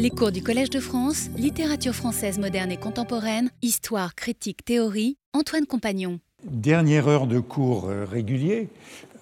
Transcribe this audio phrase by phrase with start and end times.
[0.00, 5.66] Les cours du Collège de France, littérature française moderne et contemporaine, histoire, critique, théorie, Antoine
[5.66, 6.20] Compagnon.
[6.42, 8.70] Dernière heure de cours euh, régulier,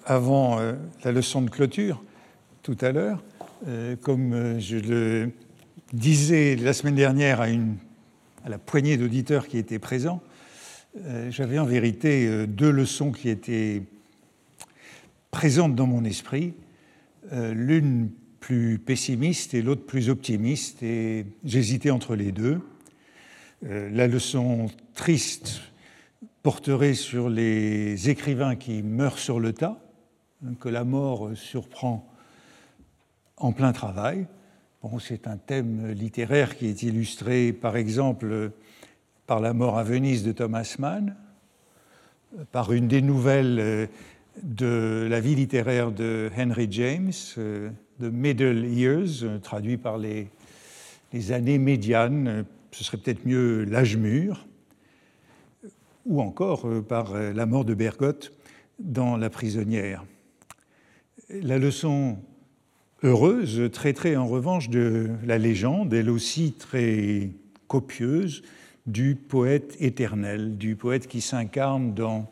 [0.05, 2.01] avant euh, la leçon de clôture,
[2.63, 3.21] tout à l'heure.
[3.67, 5.31] Euh, comme je le
[5.91, 7.47] disais la semaine dernière à,
[8.45, 10.21] à la poignée d'auditeurs qui étaient présents,
[11.29, 13.83] j'avais en vérité deux leçons qui étaient
[15.29, 16.53] présentes dans mon esprit.
[17.31, 18.09] L'une
[18.39, 22.61] plus pessimiste et l'autre plus optimiste, et j'hésitais entre les deux.
[23.65, 25.61] Euh, la leçon triste
[26.43, 29.79] porterait sur les écrivains qui meurent sur le tas,
[30.45, 32.09] hein, que la mort surprend
[33.37, 34.27] en plein travail.
[34.81, 38.51] Bon, c'est un thème littéraire qui est illustré, par exemple,
[39.27, 41.15] par la mort à Venise de Thomas Mann,
[42.51, 43.87] par une des nouvelles euh,
[44.43, 47.11] de la vie littéraire de Henry James,
[48.01, 50.27] euh, The Middle Years, euh, traduit par les,
[51.13, 54.45] les années médianes, euh, ce serait peut-être mieux l'âge mûr,
[56.05, 58.31] ou encore par la mort de Bergotte
[58.79, 60.03] dans La prisonnière.
[61.29, 62.17] La leçon
[63.03, 67.29] heureuse traiterait en revanche de la légende, elle aussi très
[67.67, 68.43] copieuse,
[68.87, 72.31] du poète éternel, du poète qui s'incarne dans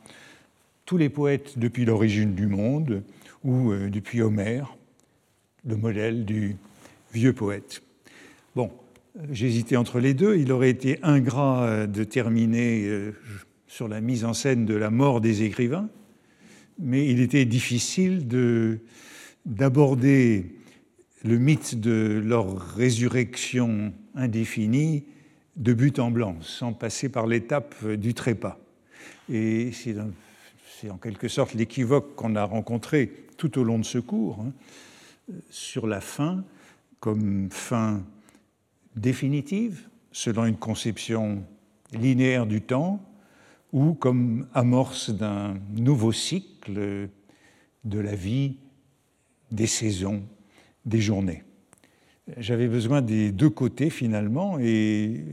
[0.86, 3.04] tous les poètes depuis l'origine du monde
[3.44, 4.77] ou euh, depuis Homère,
[5.68, 6.56] le modèle du
[7.14, 7.84] vieux poète.
[8.56, 8.72] Bon,
[9.32, 10.38] j'hésitais entre les deux.
[10.38, 13.12] Il aurait été ingrat euh, de terminer euh,
[13.68, 15.90] sur la mise en scène de la mort des écrivains,
[16.80, 18.28] mais il était difficile
[19.46, 20.56] d'aborder
[21.24, 25.04] le mythe de leur résurrection indéfinie
[25.58, 28.60] de but en blanc, sans passer par l'étape du trépas.
[29.30, 29.96] Et c'est
[30.80, 34.52] c'est en quelque sorte l'équivoque qu'on a rencontré tout au long de ce cours, hein,
[35.50, 36.44] sur la fin
[37.00, 38.04] comme fin
[38.96, 41.44] définitive, selon une conception
[41.94, 43.04] linéaire du temps,
[43.72, 47.10] ou comme amorce d'un nouveau cycle
[47.84, 48.58] de la vie,
[49.52, 50.24] des saisons,
[50.86, 51.44] des journées.
[52.38, 55.24] J'avais besoin des deux côtés finalement, et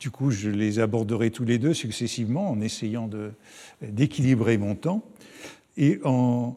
[0.00, 3.10] du coup je les aborderai tous les deux successivement en essayant
[3.82, 5.02] d'équilibrer mon temps
[5.76, 6.56] et en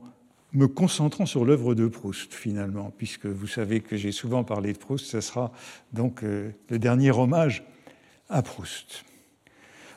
[0.54, 4.78] me concentrant sur l'œuvre de Proust finalement, puisque vous savez que j'ai souvent parlé de
[4.78, 5.52] Proust, ce sera
[5.94, 7.64] donc euh, le dernier hommage
[8.30, 9.06] à Proust.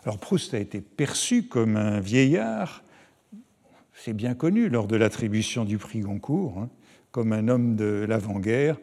[0.04, 2.84] Alors Proust a été perçu comme un vieillard,
[3.94, 6.68] c'est bien connu lors de l'attribution du prix Goncourt, hein,
[7.10, 8.76] comme un homme de l'avant-guerre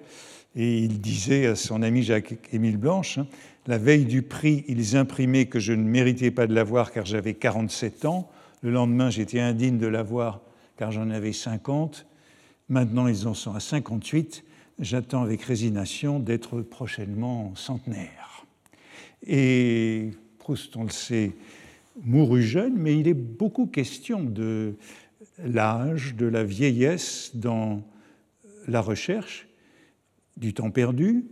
[0.56, 3.28] et il disait à son ami Jacques-Émile Blanche, hein,
[3.68, 7.36] la veille du prix, ils imprimaient que je ne méritais pas de l'avoir car j'avais
[7.36, 8.30] 47 ans.
[8.62, 10.42] Le lendemain, j'étais indigne de l'avoir
[10.82, 12.08] car j'en avais 50.
[12.68, 14.44] Maintenant, ils en sont à 58.
[14.80, 18.48] J'attends avec résignation d'être prochainement centenaire.
[19.28, 20.10] Et
[20.40, 21.34] Proust, on le sait,
[22.04, 24.74] mourut jeune, mais il est beaucoup question de
[25.46, 27.84] l'âge, de la vieillesse dans
[28.68, 29.48] la recherche
[30.36, 31.26] du temps perdu.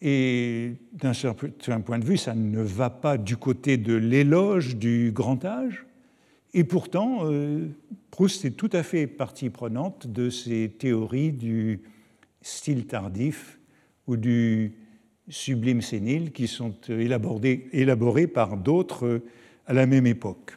[0.00, 5.12] Et d'un certain point de vue, ça ne va pas du côté de l'éloge du
[5.12, 5.84] grand âge.
[6.52, 7.68] Et pourtant, euh,
[8.10, 11.82] Proust est tout à fait partie prenante de ces théories du
[12.42, 13.60] style tardif
[14.06, 14.74] ou du
[15.28, 19.22] sublime sénile qui sont élaborées, élaborées par d'autres
[19.66, 20.56] à la même époque.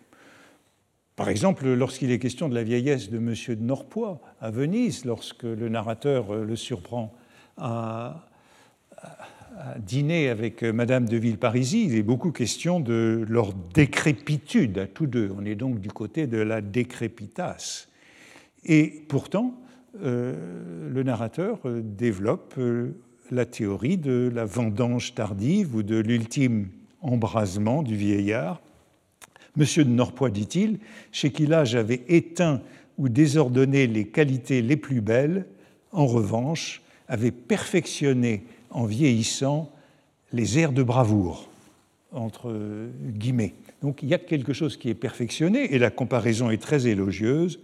[1.15, 3.35] Par exemple, lorsqu'il est question de la vieillesse de M.
[3.49, 7.13] de Norpois à Venise, lorsque le narrateur le surprend
[7.57, 8.25] à,
[9.77, 15.31] dîner avec Madame de Villeparisis, il est beaucoup question de leur décrépitude à tous deux.
[15.37, 17.87] On est donc du côté de la décrépitas.
[18.65, 19.55] Et pourtant,
[20.01, 22.95] euh, le narrateur développe euh,
[23.31, 26.69] la théorie de la vendange tardive ou de l'ultime
[27.01, 28.61] embrasement du vieillard.
[29.55, 30.79] Monsieur de Norpois, dit-il,
[31.11, 32.61] chez qui là j'avais éteint
[32.97, 35.45] ou désordonné les qualités les plus belles,
[35.91, 39.71] en revanche, avait perfectionné en vieillissant
[40.31, 41.47] les airs de bravoure,
[42.11, 42.53] entre
[43.11, 43.53] guillemets.
[43.81, 47.59] Donc il y a quelque chose qui est perfectionné, et la comparaison est très élogieuse,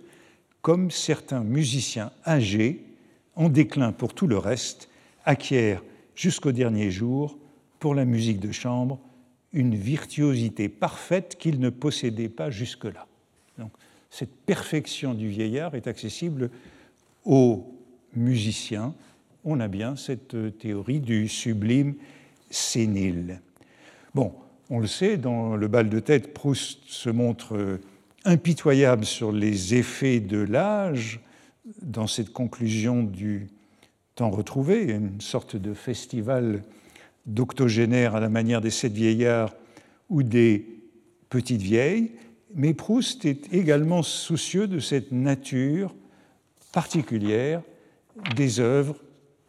[0.62, 2.84] comme certains musiciens âgés,
[3.36, 4.90] en déclin pour tout le reste,
[5.26, 5.84] acquièrent
[6.16, 7.38] jusqu'au dernier jour,
[7.80, 9.00] pour la musique de chambre,
[9.54, 13.08] une virtuosité parfaite qu'ils ne possédaient pas jusque-là.
[13.58, 13.72] Donc
[14.10, 16.50] cette perfection du vieillard est accessible
[17.24, 17.74] aux
[18.16, 18.94] musiciens,
[19.44, 21.96] on a bien cette euh, théorie du sublime
[22.50, 23.42] sénile.
[24.14, 24.34] Bon,
[24.70, 27.78] on le sait, dans le bal de tête, Proust se montre euh,
[28.26, 31.20] impitoyable sur les effets de l'âge
[31.82, 33.48] dans cette conclusion du
[34.16, 36.64] temps retrouvé, une sorte de festival
[37.26, 39.56] d'octogénaires à la manière des sept vieillards
[40.10, 40.66] ou des
[41.30, 42.12] petites vieilles,
[42.56, 45.94] mais Proust est également soucieux de cette nature
[46.72, 47.62] particulière
[48.36, 48.96] des œuvres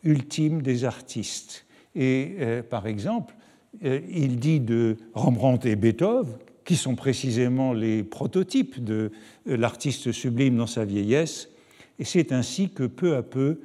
[0.04, 1.66] ultimes des artistes.
[1.94, 3.34] Et euh, par exemple,
[3.84, 6.32] euh, il dit de Rembrandt et Beethoven,
[6.64, 9.10] qui sont précisément les prototypes de
[9.48, 11.50] euh, l'artiste sublime dans sa vieillesse,
[11.98, 13.60] et c'est ainsi que peu à peu,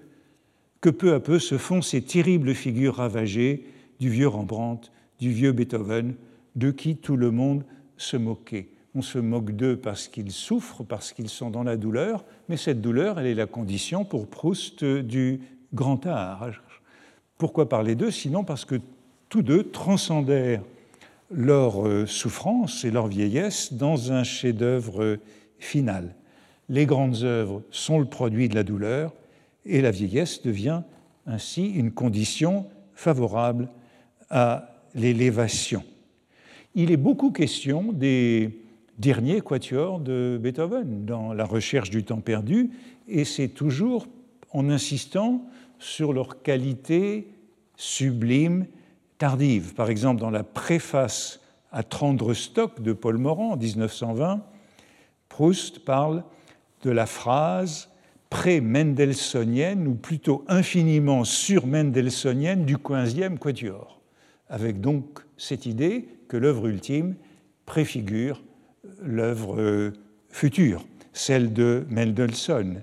[0.82, 3.66] que peu à peu se font ces terribles figures ravagées
[4.00, 6.16] du vieux Rembrandt, du vieux Beethoven,
[6.56, 7.64] de qui tout le monde
[7.98, 8.68] se moquait.
[8.94, 12.82] On se moque d'eux parce qu'ils souffrent, parce qu'ils sont dans la douleur, mais cette
[12.82, 15.42] douleur, elle est la condition pour Proust du
[15.76, 16.50] grand art.
[17.38, 18.76] Pourquoi parler d'eux Sinon parce que
[19.30, 20.64] tous deux transcendèrent
[21.30, 25.18] leur euh, souffrance et leur vieillesse dans un chef-d'œuvre
[25.60, 26.16] final.
[26.70, 29.14] Les grandes œuvres sont le produit de la douleur
[29.66, 30.82] et la vieillesse devient
[31.28, 33.70] ainsi une condition favorable
[34.30, 35.84] à l'élévation.
[36.76, 38.62] Il est beaucoup question des
[38.98, 42.72] derniers quatuors de Beethoven dans la recherche du temps perdu,
[43.08, 44.08] et c'est toujours
[44.56, 45.46] en insistant
[45.80, 47.28] sur leur qualité
[47.76, 48.66] sublime
[49.18, 49.74] tardive.
[49.74, 51.42] Par exemple, dans la préface
[51.72, 54.42] à Trendre Stock de Paul Morand en 1920,
[55.28, 56.24] Proust parle
[56.84, 57.90] de la phrase
[58.30, 64.02] pré-mendelssohnienne, ou plutôt infiniment sur-mendelssohnienne du 15e quatuor,
[64.50, 67.16] avec donc cette idée que l'œuvre ultime
[67.66, 68.42] préfigure
[69.02, 69.92] l'œuvre
[70.30, 72.82] future, celle de Mendelssohn.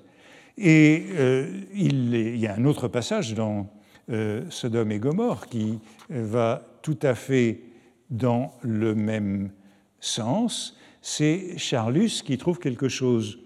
[0.64, 3.68] Et euh, il, y a un autre passage dans
[4.10, 7.62] euh, Sodome et Gomorre qui va tout à fait
[8.10, 9.50] dans le même
[9.98, 10.78] sens.
[11.00, 13.40] C'est Charlus qui trouve quelque chose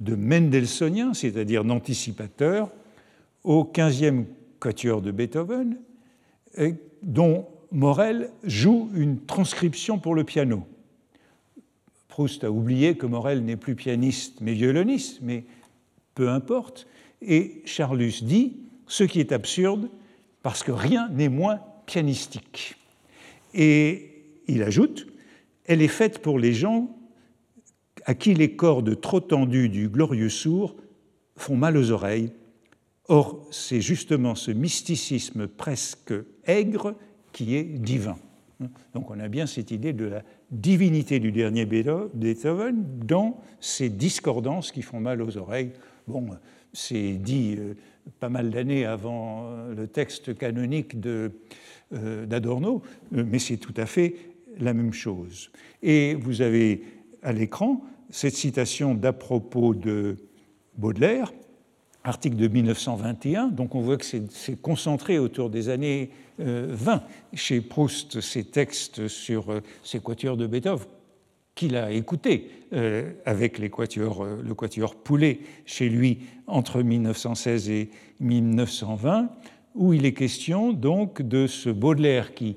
[0.00, 2.70] de mendelssohnien, c'est-à-dire d'anticipateur,
[3.42, 4.24] au 15e
[4.58, 5.76] quatuor de Beethoven,
[7.02, 10.66] dont Morel joue une transcription pour le piano.
[12.08, 15.44] Proust a oublié que Morel n'est plus pianiste mais violoniste, mais
[16.14, 16.86] peu importe.
[17.22, 18.56] Et Charlus dit
[18.86, 19.88] ce qui est absurde
[20.42, 22.76] parce que rien n'est moins pianistique.
[23.54, 24.10] Et
[24.46, 25.06] il ajoute
[25.64, 26.96] elle est faite pour les gens
[28.04, 30.76] à qui les cordes trop tendues du glorieux sourd
[31.36, 32.32] font mal aux oreilles.
[33.08, 36.14] Or, c'est justement ce mysticisme presque
[36.44, 36.94] aigre
[37.32, 38.16] qui est divin.
[38.94, 44.70] Donc on a bien cette idée de la divinité du dernier Beethoven dans ces discordances
[44.70, 45.72] qui font mal aux oreilles.
[46.06, 46.28] Bon,
[46.72, 47.74] c'est dit euh,
[48.20, 54.14] pas mal d'années avant euh, le texte canonique euh, d'Adorno, mais c'est tout à fait
[54.58, 55.50] la même chose.
[55.82, 56.82] Et vous avez
[57.22, 60.16] à l'écran cette citation d'à propos de
[60.76, 61.32] Baudelaire,
[62.02, 66.98] article de 1921, donc on voit que c'est concentré autour des années 20 euh,
[67.32, 69.46] chez Proust, ces textes sur
[69.82, 70.86] ces quatuors de Beethoven,
[71.54, 77.90] qu'il a écoutés euh, avec les quatuors, le quatuor Poulet chez lui entre 1916 et
[78.20, 79.28] 1920,
[79.74, 82.56] où il est question donc de ce Baudelaire qui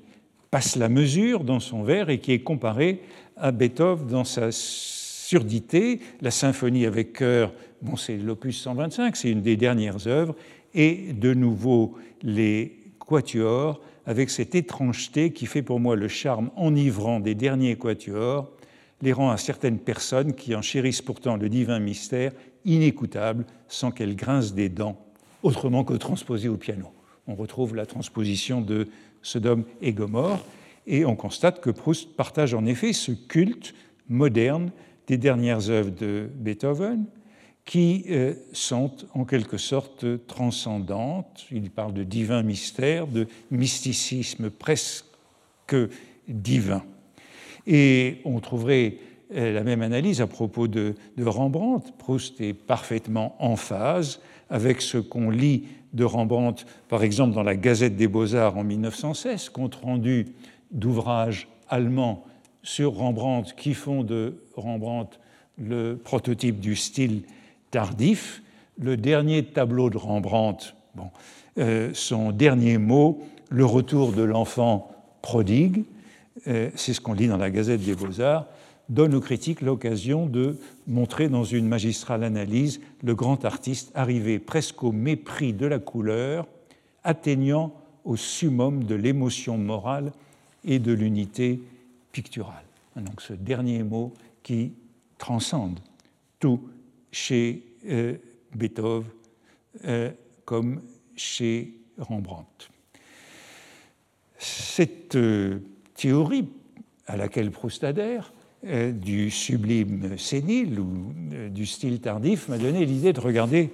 [0.51, 3.01] passe la mesure dans son vers et qui est comparé
[3.35, 9.41] à Beethoven dans sa surdité, la symphonie avec chœur, bon, c'est l'opus 125, c'est une
[9.41, 10.35] des dernières œuvres,
[10.73, 17.19] et de nouveau les quatuors avec cette étrangeté qui fait pour moi le charme enivrant
[17.19, 18.49] des derniers quatuors,
[19.01, 22.31] les rend à certaines personnes qui en chérissent pourtant le divin mystère
[22.65, 24.99] inécoutable sans qu'elles grincent des dents,
[25.43, 26.87] autrement que transposées au piano.
[27.27, 28.87] On retrouve la transposition de
[29.21, 30.43] Sodome et Gomorre,
[30.85, 33.73] et on constate que Proust partage en effet ce culte
[34.07, 34.71] moderne
[35.07, 37.05] des dernières œuvres de Beethoven,
[37.65, 41.45] qui euh, sont en quelque sorte transcendantes.
[41.51, 45.75] Il parle de divin mystère, de mysticisme presque
[46.29, 46.83] divin.
[47.67, 48.95] Et on trouverait
[49.35, 51.91] euh, la même analyse à propos de, Rembrandt.
[51.97, 57.55] Proust est parfaitement en phase avec ce qu'on lit de Rembrandt, par exemple dans la
[57.55, 60.27] Gazette des Beaux-Arts en 1916, compte rendu
[60.71, 62.23] d'ouvrages allemands
[62.63, 65.19] sur Rembrandt qui font de Rembrandt
[65.57, 67.23] le prototype du style
[67.71, 68.41] tardif.
[68.79, 71.09] Le dernier tableau de Rembrandt, bon,
[71.57, 75.83] euh, son dernier mot, le retour de l'enfant prodigue,
[76.45, 78.45] c'est ce qu'on lit dans la Gazette des Beaux-Arts,
[78.89, 84.83] donne aux critiques l'occasion de montrer dans une magistrale analyse le grand artiste arrivé presque
[84.83, 86.47] au mépris de la couleur,
[87.03, 87.73] atteignant
[88.05, 90.13] au summum de l'émotion morale
[90.63, 91.59] et de l'unité
[92.95, 94.13] donc ce dernier mot
[94.43, 94.73] qui
[95.17, 95.79] transcende
[96.39, 96.61] tout
[97.11, 98.15] chez euh,
[98.55, 99.09] Beethoven
[99.85, 100.11] euh,
[100.45, 100.81] comme
[101.15, 102.69] chez Rembrandt.
[104.37, 105.59] cette euh,
[105.97, 106.47] théorie
[107.07, 108.31] à laquelle Proust adhère,
[108.65, 111.13] euh, du sublime sénile ou
[111.49, 113.71] du style tardif, m'a donné l'idée de regarder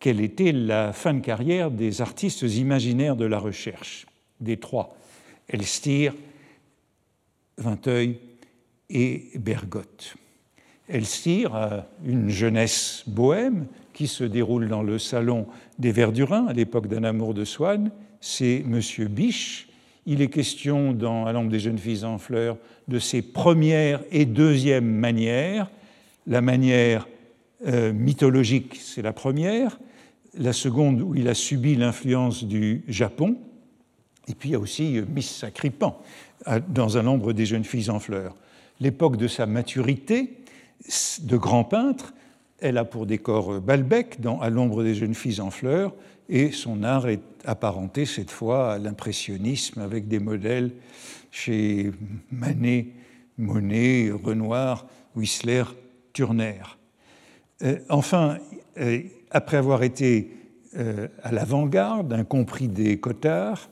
[0.00, 4.06] quelle était la fin de carrière des artistes imaginaires de la recherche,
[4.40, 4.96] des trois,
[5.48, 6.14] Elstir,
[7.56, 8.18] Vinteuil
[8.90, 10.16] et Bergotte.
[10.88, 15.46] Elstir a une jeunesse bohème qui se déroule dans le salon
[15.78, 17.90] des Verdurins à l'époque d'un amour de Swann.
[18.20, 19.68] C'est Monsieur Biche.
[20.04, 22.56] Il est question dans À l'ombre des jeunes filles en fleurs
[22.88, 25.70] de ses premières et deuxièmes manières.
[26.26, 27.06] La manière
[27.66, 29.78] euh, mythologique, c'est la première.
[30.36, 33.36] La seconde, où il a subi l'influence du Japon.
[34.26, 35.96] Et puis il y a aussi euh, Miss Sacripan
[36.68, 38.34] dans Un ombre des jeunes filles en fleurs.
[38.80, 40.38] L'époque de sa maturité
[41.22, 42.12] de grand peintre,
[42.58, 45.94] elle a pour décor Balbec dans À l'ombre des jeunes filles en fleurs,
[46.32, 50.72] et son art est apparenté cette fois à l'impressionnisme avec des modèles
[51.30, 51.92] chez
[52.30, 52.86] Manet,
[53.36, 55.64] Monet, Renoir, Whistler,
[56.14, 56.62] Turner.
[57.62, 58.38] Euh, enfin,
[58.78, 60.30] euh, après avoir été
[60.78, 63.68] euh, à l'avant-garde, incompris des Cotards,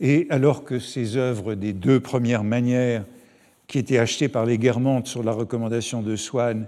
[0.00, 3.04] et alors que ses œuvres des deux premières manières,
[3.68, 6.66] qui étaient achetées par les Guermantes sur la recommandation de Swann,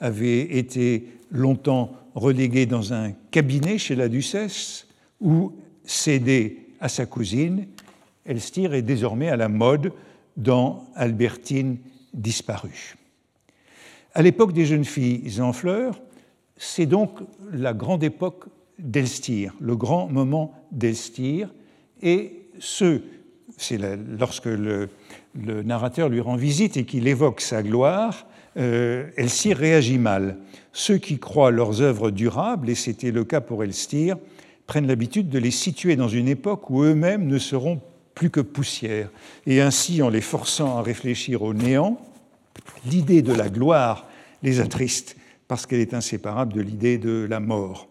[0.00, 4.86] avait été longtemps relégué dans un cabinet chez la duchesse
[5.20, 5.52] ou
[5.84, 7.66] cédé à sa cousine,
[8.24, 9.92] Elstir est désormais à la mode
[10.36, 11.78] dans Albertine
[12.14, 12.96] disparue.
[14.14, 16.00] À l'époque des jeunes filles en fleurs,
[16.56, 17.20] c'est donc
[17.52, 18.46] la grande époque
[18.78, 21.52] d'Elstir, le grand moment d'Elstir,
[22.02, 23.02] et ce,
[23.56, 23.78] c'est
[24.18, 24.88] lorsque le,
[25.34, 28.26] narrateur lui rend visite et qu'il évoque sa gloire,
[28.56, 30.38] Elstir réagit mal.
[30.72, 34.16] Ceux qui croient leurs œuvres durables, et c'était le cas pour Elstir,
[34.66, 37.80] prennent l'habitude de les situer dans une époque où eux-mêmes ne seront
[38.14, 39.10] plus que poussière.
[39.46, 42.00] Et ainsi, en les forçant à réfléchir au néant,
[42.86, 44.08] l'idée de la gloire
[44.42, 45.16] les attriste
[45.48, 47.88] parce qu'elle est inséparable de l'idée de la mort.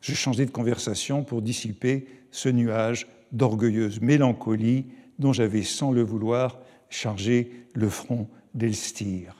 [0.00, 4.86] Je changeais de conversation pour dissiper ce nuage d'orgueilleuse mélancolie
[5.18, 6.58] dont j'avais, sans le vouloir,
[6.90, 9.37] chargé le front d'Elstir.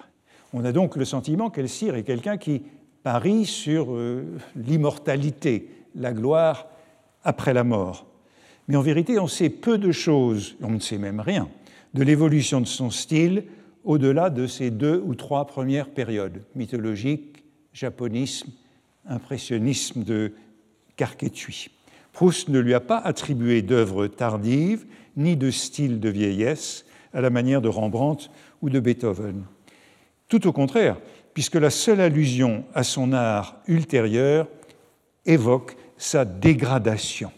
[0.52, 2.62] On a donc le sentiment qu'Elstir est quelqu'un qui
[3.02, 4.24] parie sur euh,
[4.56, 6.66] l'immortalité, la gloire
[7.22, 8.06] après la mort.
[8.66, 11.48] Mais en vérité, on sait peu de choses, on ne sait même rien,
[11.94, 13.44] de l'évolution de son style
[13.84, 18.50] au-delà de ces deux ou trois premières périodes, mythologique, japonisme,
[19.06, 20.32] impressionnisme de
[20.96, 21.70] Carquetui.
[22.12, 24.86] Proust ne lui a pas attribué d'œuvres tardives
[25.16, 29.44] ni de style de vieillesse à la manière de Rembrandt ou de Beethoven.
[30.28, 30.98] Tout au contraire,
[31.34, 34.46] puisque la seule allusion à son art ultérieur
[35.24, 37.30] évoque sa dégradation.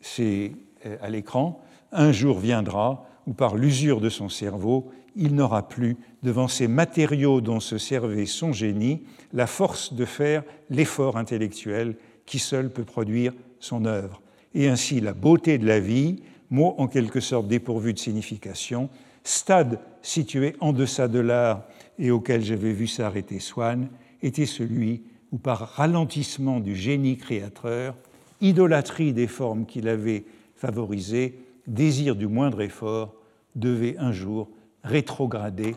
[0.00, 0.52] C'est
[0.86, 1.62] euh, à l'écran,
[1.92, 7.40] un jour viendra où par l'usure de son cerveau, il n'aura plus, devant ces matériaux
[7.40, 9.02] dont se servait son génie,
[9.32, 14.20] la force de faire l'effort intellectuel qui seul peut produire son œuvre.
[14.54, 18.88] Et ainsi la beauté de la vie, mot en quelque sorte dépourvu de signification,
[19.24, 21.62] stade situé en deçà de l'art
[22.00, 23.88] et auquel j'avais vu s'arrêter Swann,
[24.22, 27.94] était celui où par ralentissement du génie créateur,
[28.40, 30.24] idolâtrie des formes qu'il avait
[30.56, 33.14] favorisées, désir du moindre effort,
[33.54, 34.48] devait un jour
[34.82, 35.76] rétrograder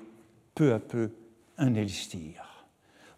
[0.56, 1.12] peu à peu
[1.58, 2.66] un Elstir.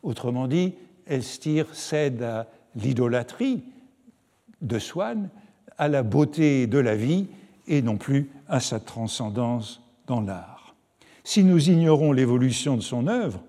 [0.04, 0.74] Autrement dit,
[1.06, 3.64] Elstir cède à l'idolâtrie
[4.62, 5.30] de Swann,
[5.78, 7.28] à la beauté de la vie
[7.68, 10.55] et non plus à sa transcendance dans l'art.
[11.28, 13.42] Si nous ignorons l'évolution de son œuvre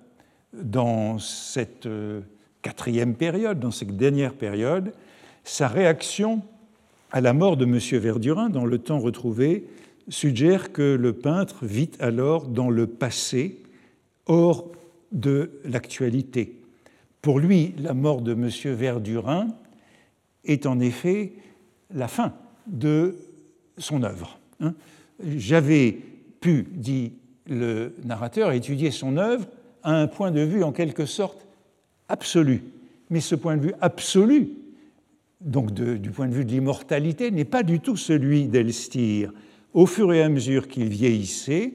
[0.54, 2.22] dans cette euh,
[2.62, 4.94] quatrième période, dans cette dernière période,
[5.44, 6.40] sa réaction
[7.12, 7.78] à la mort de M.
[8.00, 9.66] Verdurin dans le temps retrouvé
[10.08, 13.62] suggère que le peintre vit alors dans le passé,
[14.24, 14.72] hors
[15.12, 16.58] de l'actualité.
[17.20, 18.48] Pour lui, la mort de M.
[18.74, 19.48] Verdurin
[20.46, 21.34] est en effet
[21.92, 22.32] la fin
[22.66, 23.16] de
[23.76, 24.38] son œuvre.
[24.60, 24.72] Hein.
[25.22, 25.98] J'avais
[26.40, 27.12] pu, dit
[27.48, 29.46] le narrateur, étudier son œuvre
[29.82, 31.46] à un point de vue en quelque sorte
[32.08, 32.64] absolu.
[33.10, 34.50] Mais ce point de vue absolu,
[35.40, 39.32] donc du point de vue de l'immortalité, n'est pas du tout celui d'Elstir.
[39.74, 41.74] Au fur et à mesure qu'il vieillissait,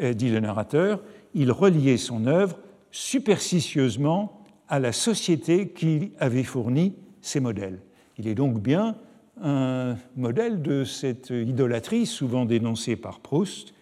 [0.00, 1.02] euh, dit le narrateur,
[1.34, 2.58] il reliait son œuvre
[2.90, 7.78] superstitieusement à la société qui avait fourni ses modèles.
[8.18, 8.96] Il est donc bien
[9.42, 13.74] un modèle de cette idolâtrie souvent dénoncée par Proust,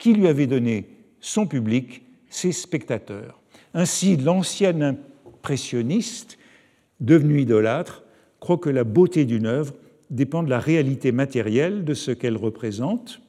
[0.00, 0.88] qui lui avait donné
[1.20, 3.38] son public, ses spectateurs.
[3.74, 6.38] Ainsi, l'ancien impressionniste,
[6.98, 8.02] devenu idolâtre,
[8.40, 9.74] croit que la beauté d'une œuvre
[10.08, 13.20] dépend de la réalité matérielle de ce qu'elle représente,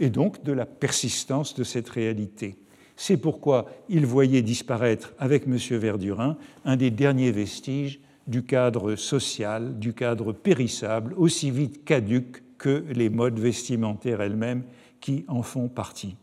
[0.00, 2.56] et donc de la persistance de cette réalité.
[2.96, 5.56] C'est pourquoi il voyait disparaître avec M.
[5.78, 12.82] Verdurin un des derniers vestiges du cadre social, du cadre périssable, aussi vite caduque que
[12.90, 14.64] les modes vestimentaires elles-mêmes
[15.04, 16.16] qui en font partie.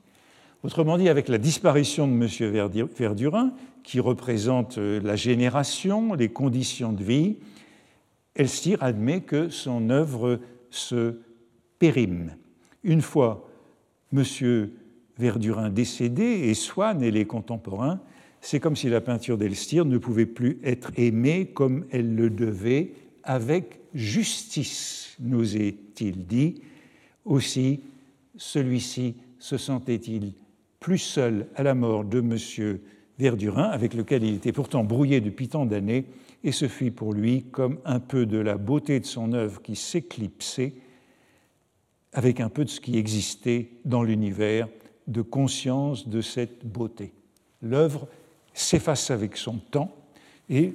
[0.63, 2.87] Autrement dit, avec la disparition de M.
[2.97, 7.37] Verdurin, qui représente euh, la génération, les conditions de vie,
[8.33, 10.39] Elstir admet que son œuvre
[10.71, 11.19] se
[11.77, 12.35] périme.
[12.83, 13.47] Une fois
[14.13, 14.23] M.
[15.19, 17.99] Verdurin décédé et Swann et les contemporains,
[18.39, 22.93] c'est comme si la peinture d'Elstir ne pouvait plus être aimée comme elle le devait,
[23.23, 26.63] avec justice, nous est-il dit.
[27.25, 27.81] Aussi,
[28.37, 30.33] celui-ci se sentait-il
[30.79, 32.79] plus seul à la mort de M.
[33.19, 36.05] Verdurin, avec lequel il était pourtant brouillé depuis tant d'années,
[36.43, 39.75] et ce fut pour lui comme un peu de la beauté de son œuvre qui
[39.75, 40.73] s'éclipsait
[42.13, 44.67] avec un peu de ce qui existait dans l'univers
[45.07, 47.13] de conscience de cette beauté.
[47.61, 48.07] L'œuvre
[48.53, 49.95] s'efface avec son temps
[50.49, 50.73] et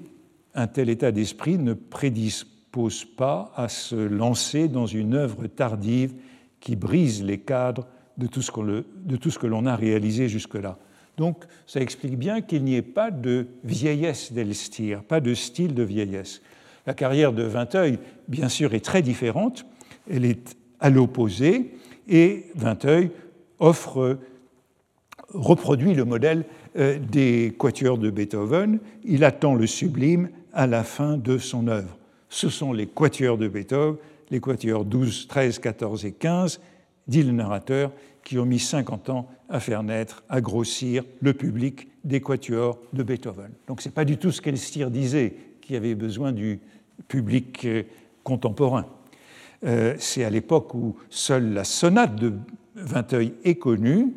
[0.55, 6.15] un tel état d'esprit ne prédispose pas à se lancer dans une œuvre tardive
[6.61, 7.87] qui brise les cadres
[8.17, 10.79] de tout ce que l'on a réalisé jusque-là.
[11.17, 15.83] Donc ça explique bien qu'il n'y ait pas de vieillesse d'Elstir, pas de style de
[15.83, 16.43] vieillesse.
[16.87, 17.99] La carrière de Vinteuil,
[18.29, 19.67] bien sûr, est très différente.
[20.11, 21.75] Elle est à l'opposé
[22.09, 23.11] et Vinteuil
[23.59, 24.19] reproduit
[25.95, 26.45] le modèle
[26.77, 28.79] euh, des quatuors de Beethoven.
[29.05, 31.97] Il attend le sublime à la fin de son œuvre.
[32.29, 33.97] Ce sont les quatuors de Beethoven,
[34.31, 36.61] les quatuors 12, 13, 14 et 15,
[37.09, 37.93] dit le narrateur,
[38.27, 43.05] qui ont mis 50 ans à faire naître, à grossir le public des quatuors de
[43.05, 43.51] Beethoven.
[43.69, 46.61] Donc ce n'est pas du tout ce qu'Elstir disait, qui avait besoin du
[47.07, 47.85] public euh,
[48.25, 48.87] contemporain.
[49.65, 52.33] Euh, c'est à l'époque où seule la sonate de
[52.75, 54.13] Vinteuil est connue,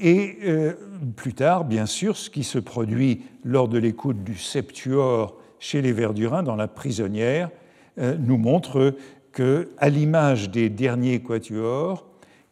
[0.00, 0.72] et euh,
[1.14, 5.92] plus tard, bien sûr, ce qui se produit lors de l'écoute du Septuor chez les
[5.92, 7.50] Verdurins dans La Prisonnière
[7.96, 8.96] nous montre
[9.34, 12.06] que, à l'image des derniers quatuors,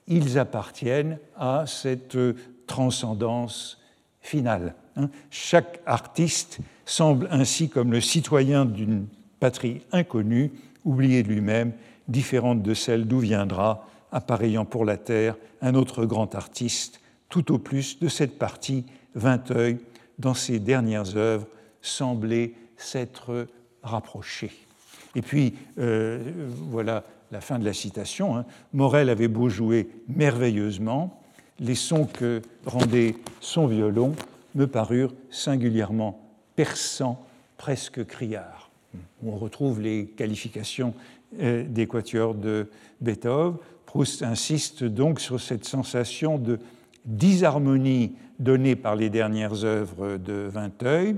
[0.09, 2.19] ils appartiennent à cette
[2.67, 3.81] transcendance
[4.21, 4.75] finale.
[4.97, 5.09] Hein.
[5.31, 9.07] Chaque artiste semble ainsi comme le citoyen d'une
[9.41, 10.53] patrie inconnue,
[10.85, 11.73] oublié de lui-même,
[12.09, 17.59] différente de celle d'où viendra, appareillant pour la terre, un autre grand artiste, tout au
[17.59, 19.79] plus de cette partie, Vinteuil,
[20.19, 21.47] dans ses dernières œuvres,
[21.81, 23.47] semblait s'être
[23.83, 24.51] rapproché.
[25.15, 26.21] Et puis, euh,
[26.69, 28.45] voilà la fin de la citation, hein.
[28.73, 31.23] Morel avait beau jouer merveilleusement,
[31.61, 34.15] les sons que rendait son violon
[34.55, 36.21] me parurent singulièrement
[36.57, 37.25] perçants,
[37.57, 38.71] presque criards.
[39.25, 40.95] On retrouve les qualifications
[41.41, 42.69] euh, des quatuors de
[43.01, 43.57] Beethoven.
[43.87, 46.59] Proust insiste donc sur cette sensation de
[47.05, 51.17] disharmonie donnée par les dernières œuvres de Vinteuil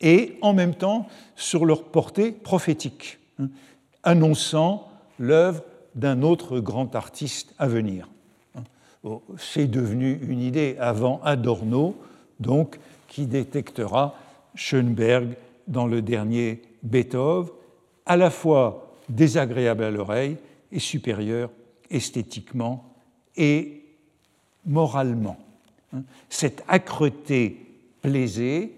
[0.00, 3.48] et en même temps sur leur portée prophétique, hein,
[4.02, 5.62] annonçant l'œuvre
[5.94, 8.08] d'un autre grand artiste à venir.
[9.38, 11.96] C'est devenu une idée avant Adorno,
[12.38, 14.14] donc, qui détectera
[14.54, 15.36] Schoenberg
[15.66, 17.50] dans le dernier Beethoven,
[18.06, 20.36] à la fois désagréable à l'oreille
[20.72, 21.50] et supérieur
[21.90, 22.84] esthétiquement
[23.36, 23.82] et
[24.66, 25.38] moralement.
[26.28, 27.66] Cette âcreté
[28.02, 28.70] plaisait,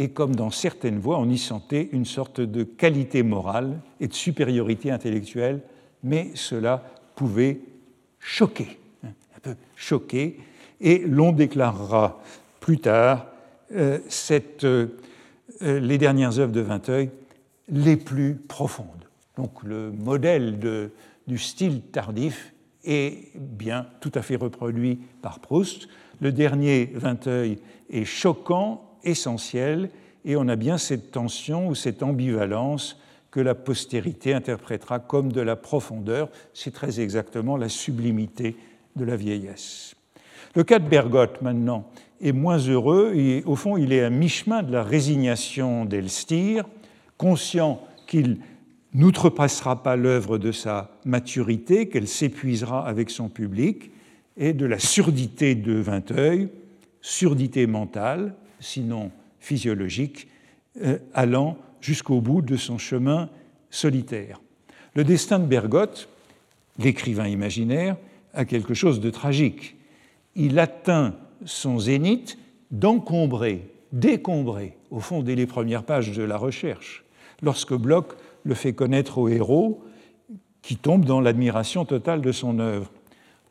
[0.00, 4.14] et comme dans certaines voix, on y sentait une sorte de qualité morale et de
[4.14, 5.60] supériorité intellectuelle
[6.02, 6.82] mais cela
[7.14, 7.60] pouvait
[8.18, 10.38] choquer, hein, un peu choquer,
[10.80, 12.22] et l'on déclarera
[12.60, 13.26] plus tard
[13.72, 13.98] euh,
[14.64, 14.86] euh,
[15.62, 17.10] euh, les dernières œuvres de Vinteuil
[17.68, 18.86] les plus profondes.
[19.36, 20.58] Donc le modèle
[21.26, 25.88] du style tardif est bien tout à fait reproduit par Proust.
[26.20, 27.58] Le dernier Vinteuil
[27.90, 29.90] est choquant, essentiel,
[30.24, 32.98] et on a bien cette tension ou cette ambivalence
[33.30, 36.28] que la postérité interprétera comme de la profondeur.
[36.52, 38.56] C'est très exactement la sublimité
[38.96, 39.94] de la vieillesse.
[40.56, 41.88] Le cas de Bergotte, maintenant,
[42.20, 46.64] est moins heureux et, au fond, il est à mi-chemin de la résignation d'Elstir,
[47.16, 48.38] conscient qu'il
[48.92, 53.92] n'outrepassera pas l'œuvre de sa maturité, qu'elle s'épuisera avec son public,
[54.36, 56.48] et de la surdité de Vinteuil,
[57.00, 60.28] surdité mentale, sinon physiologique,
[60.82, 63.28] euh, allant jusqu'au bout de son chemin
[63.70, 64.40] solitaire.
[64.94, 66.08] Le destin de Bergotte,
[66.78, 67.96] l'écrivain imaginaire,
[68.34, 69.76] a quelque chose de tragique.
[70.36, 72.38] Il atteint son zénith
[72.70, 77.04] d'encombrer, d'écombrer, au fond dès les premières pages de la recherche,
[77.42, 79.82] lorsque Bloch le fait connaître au héros
[80.62, 82.90] qui tombe dans l'admiration totale de son œuvre.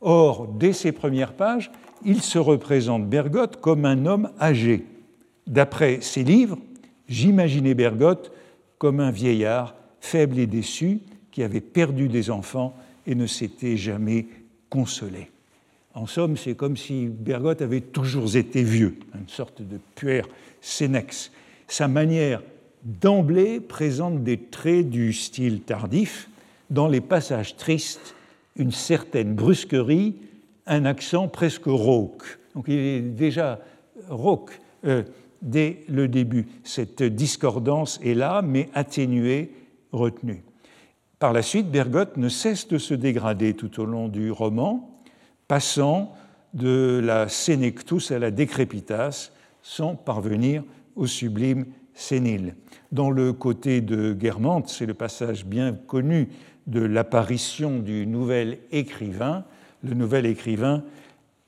[0.01, 1.71] Or, dès ses premières pages,
[2.05, 4.85] il se représente Bergotte comme un homme âgé.
[5.47, 6.57] D'après ses livres,
[7.07, 8.31] j'imaginais Bergotte
[8.77, 10.99] comme un vieillard faible et déçu
[11.31, 12.75] qui avait perdu des enfants
[13.05, 14.27] et ne s'était jamais
[14.69, 15.29] consolé.
[15.93, 20.21] En somme, c'est comme si Bergotte avait toujours été vieux, une sorte de puer
[20.61, 21.31] sénex.
[21.67, 22.41] Sa manière
[22.83, 26.29] d'emblée présente des traits du style tardif.
[26.69, 28.15] Dans les passages tristes,
[28.55, 30.15] une certaine brusquerie,
[30.67, 32.39] un accent presque rauque.
[32.55, 33.59] Donc il est déjà
[34.09, 35.03] rauque euh,
[35.41, 36.47] dès le début.
[36.63, 39.51] Cette discordance est là, mais atténuée,
[39.91, 40.43] retenue.
[41.19, 45.01] Par la suite, Bergotte ne cesse de se dégrader tout au long du roman,
[45.47, 46.13] passant
[46.53, 50.63] de la sénectus à la décrépitas, sans parvenir
[50.95, 52.55] au sublime sénile.
[52.91, 56.29] Dans le côté de Guermantes, c'est le passage bien connu
[56.67, 59.43] de l'apparition du nouvel écrivain,
[59.83, 60.83] le nouvel écrivain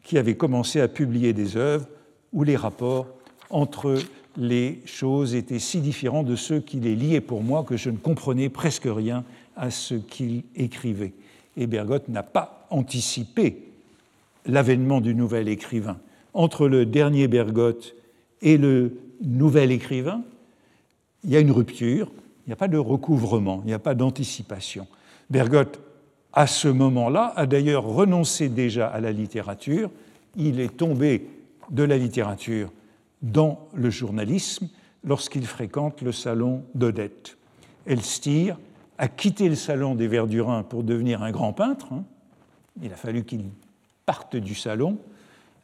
[0.04, 1.88] qui avait commencé à publier des œuvres
[2.34, 3.08] où les rapports
[3.52, 4.00] entre
[4.38, 7.98] les choses étaient si différents de ceux qui les liaient pour moi que je ne
[7.98, 9.24] comprenais presque rien
[9.56, 11.14] à ce qu'il écrivait.
[11.58, 13.58] Et Bergotte n'a pas anticipé
[14.46, 15.98] l'avènement du nouvel écrivain.
[16.34, 17.94] Entre le dernier Bergotte
[18.42, 20.24] et le nouvel écrivain,
[21.24, 22.10] il y a une rupture,
[22.46, 24.88] il n'y a pas de recouvrement, il n'y a pas d'anticipation.
[25.30, 25.80] Bergotte,
[26.34, 29.92] à ce moment-là, a d'ailleurs renoncé déjà à la littérature,
[30.38, 31.28] il est tombé
[31.70, 32.72] de la littérature
[33.22, 34.70] dans le journalisme
[35.04, 37.38] lorsqu'il fréquente le salon d'Odette.
[37.86, 38.58] Elstir
[38.98, 41.94] a quitté le salon des Verdurins pour devenir un grand peintre.
[41.94, 42.04] Hein.
[42.82, 43.46] Il a fallu qu'il
[44.06, 44.98] parte du salon,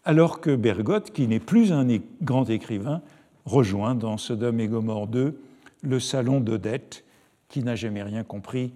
[0.06, 1.86] alors que Bergotte, qui n'est plus un
[2.22, 3.02] grand écrivain,
[3.46, 5.34] rejoint dans Sodome et Gomorre II
[5.84, 7.04] le salon d'Odette,
[7.50, 8.74] qui n'a jamais rien compris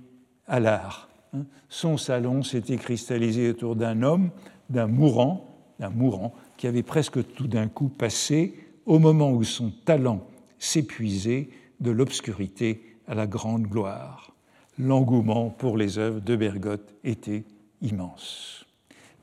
[0.48, 1.10] à l'art.
[1.34, 1.44] Hein.
[1.70, 4.30] Son salon s'était cristallisé autour d'un homme,
[4.70, 5.46] d'un mourant,
[5.80, 10.28] d'un mourant, qui avait presque tout d'un coup passé, au moment où son talent
[10.60, 11.50] s'épuisait,
[11.82, 14.34] de l'obscurité à la grande gloire.
[14.78, 17.44] L'engouement pour les œuvres de Bergotte était
[17.82, 18.66] immense.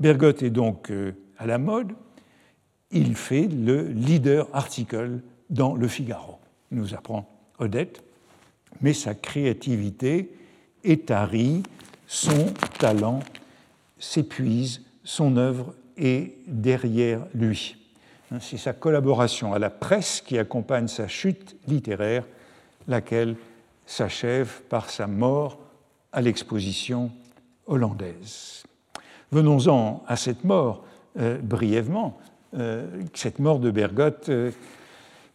[0.01, 1.92] Bergotte est donc euh, à la mode.
[2.90, 6.38] Il fait le leader article dans Le Figaro,
[6.71, 8.03] nous apprend Odette,
[8.81, 10.31] mais sa créativité
[10.85, 11.62] est tarie,
[12.07, 13.21] son talent
[13.99, 17.78] s'épuise, son œuvre est derrière lui.
[18.41, 22.25] C'est sa collaboration à la presse qui accompagne sa chute littéraire,
[22.87, 23.37] laquelle
[23.87, 25.59] s'achève par sa mort
[26.12, 27.11] à l'exposition
[27.67, 28.64] hollandaise.
[29.33, 30.85] Venons-en à cette mort
[31.19, 32.19] euh, brièvement,
[32.57, 34.51] euh, cette mort de Bergotte euh,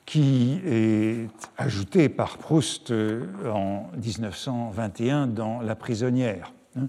[0.05, 6.51] qui est ajoutée par Proust en 1921 dans La prisonnière.
[6.77, 6.87] Hein.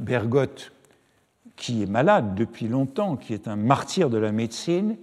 [0.00, 0.72] Bergotte,
[1.54, 4.96] qui est malade depuis longtemps, qui est un martyr de la médecine,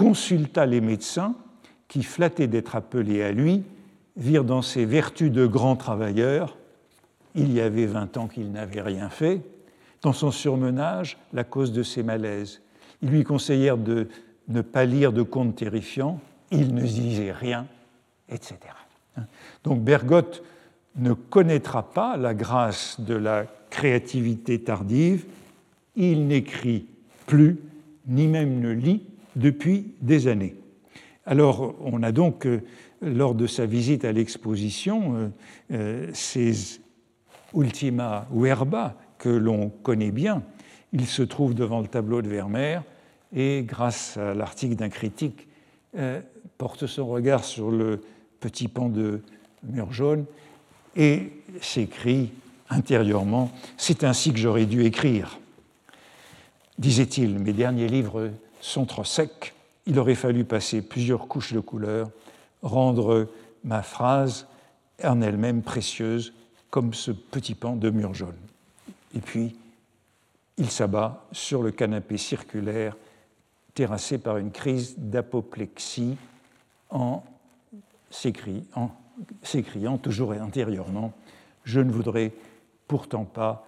[0.00, 1.34] consulta les médecins
[1.86, 3.64] qui, flattés d'être appelés à lui,
[4.16, 6.56] virent dans ses vertus de grand travailleur,
[7.34, 9.42] il y avait vingt ans qu'il n'avait rien fait,
[10.00, 12.62] dans son surmenage la cause de ses malaises.
[13.02, 14.08] Ils lui conseillèrent de
[14.48, 16.18] ne pas lire de contes terrifiants,
[16.50, 17.66] il ne disait rien,
[18.30, 18.56] etc.
[19.64, 20.42] Donc Bergotte
[20.96, 25.26] ne connaîtra pas la grâce de la créativité tardive,
[25.94, 26.86] il n'écrit
[27.26, 27.58] plus,
[28.06, 29.02] ni même ne lit
[29.36, 30.54] depuis des années.
[31.26, 32.60] Alors on a donc, euh,
[33.02, 35.28] lors de sa visite à l'exposition, euh,
[35.72, 36.80] euh, ces
[37.54, 40.42] ultima verba que l'on connaît bien.
[40.92, 42.82] Il se trouve devant le tableau de Vermeer
[43.34, 45.48] et, grâce à l'article d'un critique,
[46.58, 48.00] porte son regard sur le
[48.38, 49.20] petit pan de
[49.64, 50.26] mur jaune
[50.96, 52.30] et s'écrit
[52.68, 55.40] intérieurement C'est ainsi que j'aurais dû écrire.
[56.78, 59.54] Disait-il, mes derniers livres sont trop secs,
[59.86, 62.10] il aurait fallu passer plusieurs couches de couleur,
[62.62, 63.28] rendre
[63.64, 64.46] ma phrase
[65.02, 66.32] en elle-même précieuse
[66.70, 68.36] comme ce petit pan de mur jaune.
[69.14, 69.56] Et puis,
[70.56, 72.96] il s'abat sur le canapé circulaire,
[73.74, 76.16] terrassé par une crise d'apoplexie,
[76.90, 77.22] en
[78.10, 81.12] s'écriant toujours intérieurement
[81.64, 82.32] Je ne voudrais
[82.88, 83.66] pourtant pas,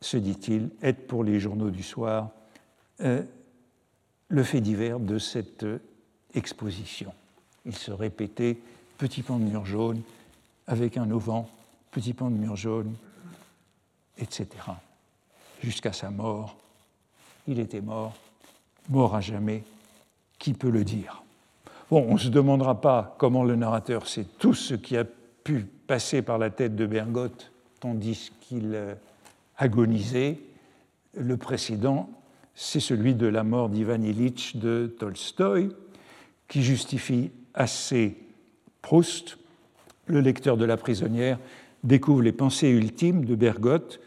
[0.00, 2.28] se dit-il, être pour les journaux du soir
[3.00, 3.22] euh,
[4.34, 5.64] le fait divers de cette
[6.34, 7.12] exposition.
[7.66, 8.58] Il se répétait
[8.98, 10.02] petit pan de mur jaune
[10.66, 11.44] avec un auvent,
[11.92, 12.94] petit pan de mur jaune,
[14.18, 14.48] etc.
[15.62, 16.56] Jusqu'à sa mort.
[17.46, 18.14] Il était mort,
[18.88, 19.62] mort à jamais.
[20.40, 21.22] Qui peut le dire?
[21.88, 25.60] Bon, on ne se demandera pas comment le narrateur sait tout ce qui a pu
[25.86, 28.96] passer par la tête de Bergotte tandis qu'il
[29.56, 30.40] agonisait.
[31.16, 32.10] Le précédent,
[32.54, 35.70] c'est celui de la mort d'Ivan Ilitch de Tolstoï,
[36.48, 38.16] qui justifie assez
[38.82, 39.38] Proust.
[40.06, 41.38] Le lecteur de La prisonnière
[41.82, 44.00] découvre les pensées ultimes de Bergotte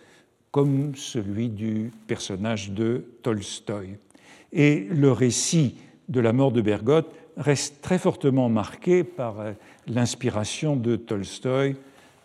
[0.52, 3.98] comme celui du personnage de Tolstoï.
[4.54, 5.76] Et le récit
[6.10, 9.52] de la mort de Bergotte reste très fortement marqué par euh,
[9.88, 11.76] l'inspiration de Tolstoï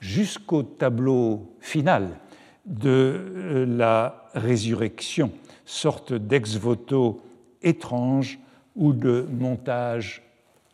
[0.01, 2.19] jusqu'au tableau final
[2.65, 5.31] de euh, la résurrection,
[5.73, 7.23] sorte d'ex-voto
[7.63, 8.39] étrange
[8.77, 10.23] ou de montage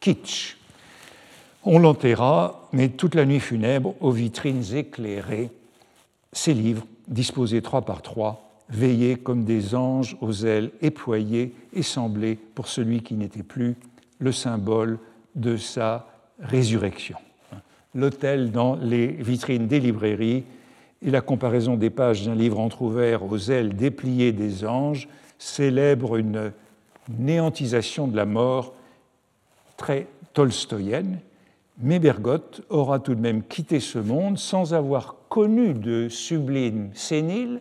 [0.00, 0.56] kitsch.
[1.64, 5.50] On l'enterra, mais toute la nuit funèbre, aux vitrines éclairées,
[6.32, 12.38] ses livres, disposés trois par trois, veillaient comme des anges aux ailes éployées et semblaient,
[12.54, 13.76] pour celui qui n'était plus,
[14.18, 14.98] le symbole
[15.36, 16.08] de sa
[16.40, 17.18] résurrection.
[17.94, 20.44] L'autel dans les vitrines des librairies
[21.04, 25.08] et la comparaison des pages d'un livre entr'ouvert aux ailes dépliées des anges
[25.38, 26.52] célèbre une
[27.18, 28.74] néantisation de la mort
[29.76, 31.20] très tolstoïenne,
[31.80, 37.60] mais Bergotte aura tout de même quitté ce monde sans avoir connu de sublime sénile,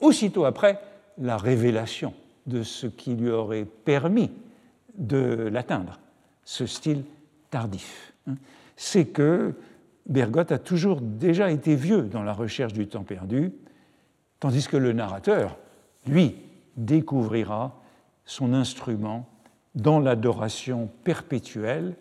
[0.00, 0.80] aussitôt après
[1.18, 2.14] la révélation
[2.46, 4.30] de ce qui lui aurait permis
[4.96, 5.98] de l'atteindre,
[6.44, 7.04] ce style
[7.50, 8.12] tardif.
[8.76, 9.54] C'est que
[10.06, 13.52] Bergotte a toujours déjà été vieux dans la recherche du temps perdu,
[14.40, 15.58] tandis que le narrateur,
[16.06, 16.36] lui,
[16.76, 17.80] découvrira
[18.24, 19.28] son instrument
[19.74, 21.94] dans l'adoration perpétuelle,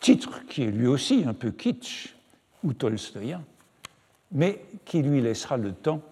[0.00, 2.16] titre qui est lui aussi un peu kitsch
[2.64, 3.42] ou tolstoïen,
[4.32, 6.02] mais qui lui laissera le temps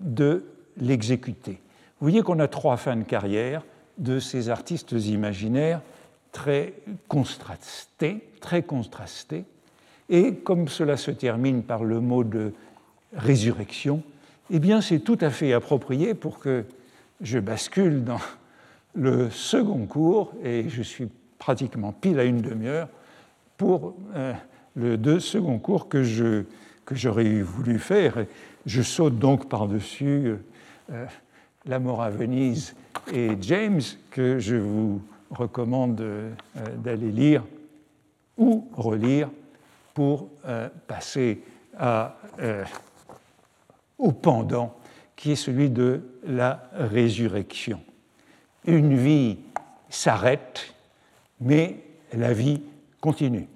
[0.00, 0.44] de
[0.76, 1.60] l'exécuter.
[2.00, 3.62] Vous voyez qu'on a trois fins de carrière
[3.98, 5.80] de ces artistes imaginaires
[6.32, 6.74] très
[7.06, 9.44] contrastés, très contrastés,
[10.08, 12.52] et comme cela se termine par le mot de
[13.14, 14.02] résurrection,
[14.50, 16.64] eh bien c'est tout à fait approprié pour que
[17.20, 18.20] je bascule dans
[18.94, 22.88] le second cours, et je suis pratiquement pile à une demi-heure
[23.56, 24.32] pour euh,
[24.76, 26.44] le deux second cours que, je,
[26.84, 28.26] que j'aurais voulu faire.
[28.66, 30.34] Je saute donc par-dessus
[30.92, 31.06] euh,
[31.66, 32.74] La mort à Venise
[33.12, 36.30] et James, que je vous recommande euh,
[36.78, 37.42] d'aller lire
[38.36, 39.28] ou relire
[39.94, 40.28] pour
[40.86, 41.40] passer
[41.78, 42.16] à,
[43.96, 44.76] au pendant
[45.16, 47.80] qui est celui de la résurrection
[48.66, 49.38] une vie
[49.88, 50.74] s'arrête,
[51.40, 51.80] mais
[52.12, 52.62] la vie
[53.00, 53.48] continue.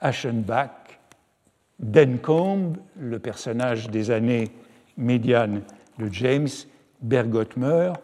[0.00, 0.70] Aschenbach,
[1.78, 4.50] Dencombe, le personnage des années
[4.96, 5.62] médianes
[5.98, 6.48] de James,
[7.00, 8.00] Bergotte meurt,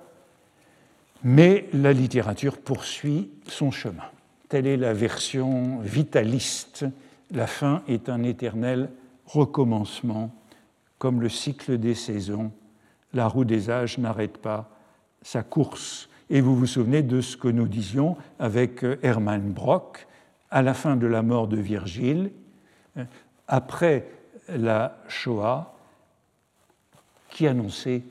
[1.22, 4.04] mais la littérature poursuit son chemin.
[4.48, 6.84] Telle est la version vitaliste.
[7.34, 8.90] La fin est un éternel
[9.26, 10.32] recommencement,
[10.98, 12.52] comme le cycle des saisons.
[13.12, 14.70] La roue des âges n'arrête pas
[15.20, 16.08] sa course.
[16.30, 20.06] Et vous vous souvenez de ce que nous disions avec Hermann Brock
[20.52, 22.30] à la fin de la mort de Virgile,
[22.96, 23.04] euh,
[23.48, 24.06] après
[24.48, 25.74] la Shoah,
[27.30, 28.04] qui annonçait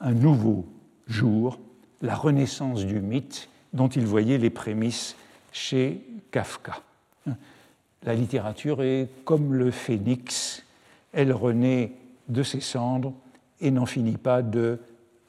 [0.00, 0.64] un nouveau
[1.06, 1.60] jour,
[2.00, 5.16] la renaissance du mythe dont il voyait les prémices
[5.52, 6.80] chez Kafka.
[8.04, 10.64] La littérature est comme le phénix,
[11.12, 11.92] elle renaît
[12.28, 13.12] de ses cendres
[13.60, 14.78] et n'en finit pas de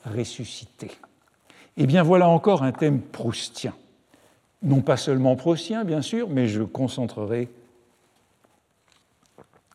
[0.06, 0.92] ressusciter.
[1.78, 3.74] Eh bien voilà encore un thème proustien.
[4.64, 7.50] Non pas seulement proustien, bien sûr, mais je concentrerai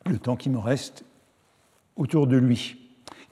[0.06, 1.04] le temps qui me reste
[1.96, 2.76] autour de lui.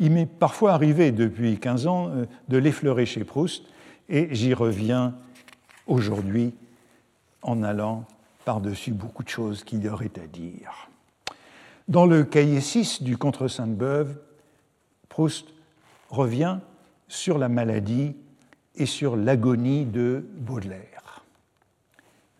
[0.01, 3.65] Il m'est parfois arrivé depuis 15 ans euh, de l'effleurer chez Proust,
[4.09, 5.15] et j'y reviens
[5.87, 6.53] aujourd'hui
[7.43, 8.05] en allant
[8.45, 10.89] par-dessus beaucoup de choses qu'il y aurait à dire.
[11.89, 14.17] Dans le cahier 6 du Contre Sainte-Beuve,
[15.09, 15.49] Proust
[16.11, 16.59] revient
[17.09, 18.15] sur la maladie
[18.77, 21.23] et sur l'agonie de Baudelaire.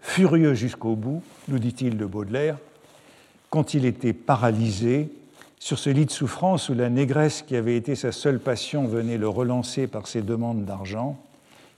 [0.01, 2.59] Furieux jusqu'au bout, nous dit-il de Baudelaire,
[3.51, 5.11] quand il était paralysé
[5.59, 9.17] sur ce lit de souffrance où la négresse qui avait été sa seule passion venait
[9.17, 11.19] le relancer par ses demandes d'argent,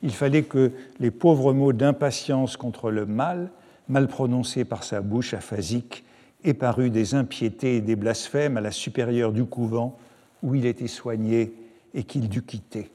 [0.02, 3.50] il fallait que les pauvres mots d'impatience contre le mal,
[3.88, 6.04] mal prononcés par sa bouche aphasique,
[6.44, 9.98] aient paru des impiétés et des blasphèmes à la supérieure du couvent
[10.42, 11.54] où il était soigné
[11.94, 12.90] et qu'il dut quitter.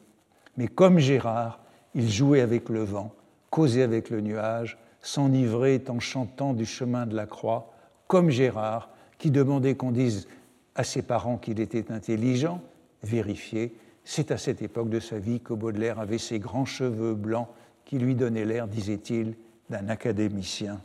[0.57, 1.59] Mais comme Gérard,
[1.95, 3.13] il jouait avec le vent,
[3.49, 7.73] causait avec le nuage, s'enivrait en chantant du chemin de la croix,
[8.07, 10.27] comme Gérard, qui demandait qu'on dise
[10.75, 12.61] à ses parents qu'il était intelligent,
[13.03, 13.75] vérifié.
[14.03, 17.47] C'est à cette époque de sa vie que Baudelaire avait ses grands cheveux blancs
[17.85, 19.35] qui lui donnaient l'air, disait-il,
[19.71, 20.79] d'un académicien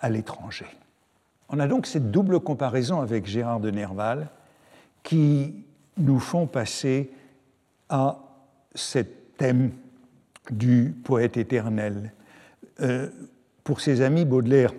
[0.00, 0.66] à l'étranger.
[1.50, 4.28] On a donc cette double comparaison avec Gérard de Nerval
[5.02, 5.64] qui
[5.96, 7.10] nous font passer
[7.88, 8.18] à
[8.74, 9.00] ce
[9.36, 9.72] thème
[10.50, 12.12] du poète éternel.
[12.80, 13.08] Euh,
[13.64, 14.72] pour ses amis, Baudelaire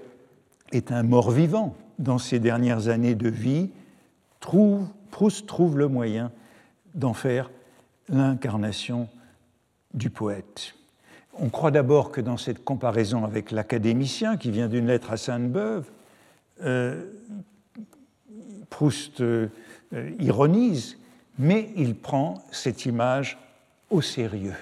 [0.71, 3.71] est un mort-vivant dans ses dernières années de vie.
[4.39, 6.31] Proust trouve le moyen
[6.95, 7.51] d'en faire
[8.07, 9.09] l'incarnation
[9.93, 10.75] du poète.
[11.33, 15.85] On croit d'abord que dans cette comparaison avec l'académicien qui vient d'une lettre à Sainte-Beuve,
[16.63, 17.05] euh,
[18.69, 19.47] Proust euh,
[20.19, 20.97] ironise,
[21.37, 23.37] mais il prend cette image
[23.89, 24.55] au sérieux.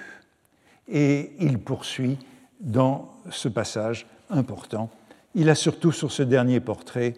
[0.88, 2.16] Et il poursuit
[2.60, 4.90] dans ce passage important.
[5.34, 7.14] Il a surtout sur ce dernier portrait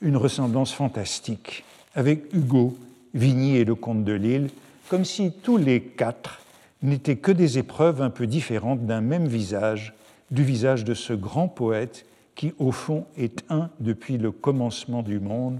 [0.00, 2.76] une ressemblance fantastique avec Hugo,
[3.14, 4.50] Vigny et le comte de Lille,
[4.88, 6.40] comme si tous les quatre
[6.82, 9.94] n'étaient que des épreuves un peu différentes d'un même visage,
[10.30, 15.20] du visage de ce grand poète qui, au fond, est un depuis le commencement du
[15.20, 15.58] monde,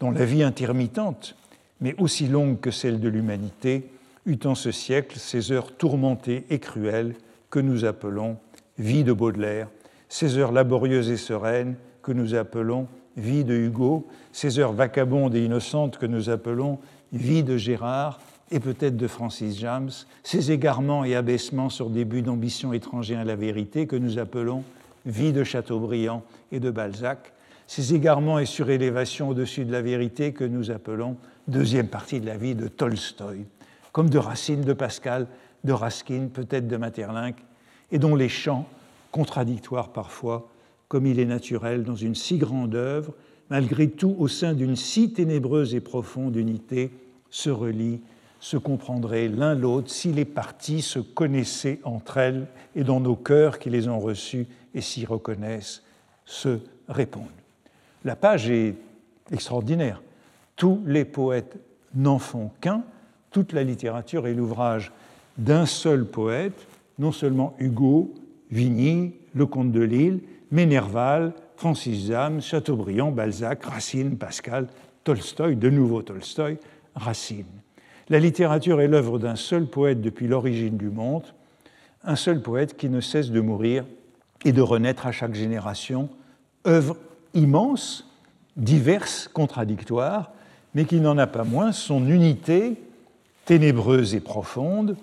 [0.00, 1.36] dont la vie intermittente,
[1.80, 3.88] mais aussi longue que celle de l'humanité,
[4.26, 7.14] eut en ce siècle ces heures tourmentées et cruelles
[7.48, 8.36] que nous appelons
[8.78, 9.68] vie de Baudelaire,
[10.08, 15.44] ces heures laborieuses et sereines que nous appelons vie de Hugo, ces heures vacabondes et
[15.44, 16.78] innocentes que nous appelons
[17.12, 18.20] vie de Gérard
[18.50, 19.90] et peut-être de Francis James,
[20.22, 24.64] ces égarements et abaissements sur des buts d'ambition étrangers à la vérité que nous appelons
[25.06, 27.32] vie de Chateaubriand et de Balzac,
[27.66, 32.36] ces égarements et surélévations au-dessus de la vérité que nous appelons deuxième partie de la
[32.36, 33.44] vie de Tolstoï,
[33.92, 35.26] comme de Racine, de Pascal,
[35.64, 37.36] de Raskin, peut-être de Maeterlinck,
[37.92, 38.66] et dont les chants,
[39.12, 40.48] contradictoires parfois,
[40.88, 43.14] comme il est naturel dans une si grande œuvre,
[43.50, 46.90] malgré tout au sein d'une si ténébreuse et profonde unité,
[47.30, 48.00] se relient,
[48.40, 53.58] se comprendraient l'un l'autre si les parties se connaissaient entre elles et dont nos cœurs
[53.58, 55.82] qui les ont reçues et s'y reconnaissent
[56.24, 57.26] se répondent.
[58.04, 58.74] La page est
[59.30, 60.02] extraordinaire.
[60.56, 61.58] Tous les poètes
[61.94, 62.82] n'en font qu'un,
[63.30, 64.92] toute la littérature est l'ouvrage
[65.36, 66.66] d'un seul poète,
[66.98, 68.14] non seulement Hugo,
[68.50, 74.66] Vigny, le comte de Lille, mais Nerval, Francis Zam, Chateaubriand, Balzac, Racine, Pascal,
[75.04, 76.58] Tolstoï, de nouveau Tolstoï,
[76.94, 77.59] Racine.
[78.10, 81.22] La littérature est l'œuvre d'un seul poète depuis l'origine du monde,
[82.02, 83.84] un seul poète qui ne cesse de mourir
[84.44, 86.08] et de renaître à chaque génération,
[86.66, 86.96] œuvre
[87.34, 88.10] immense,
[88.56, 90.32] diverse, contradictoire,
[90.74, 92.74] mais qui n'en a pas moins son unité
[93.44, 94.96] ténébreuse et profonde,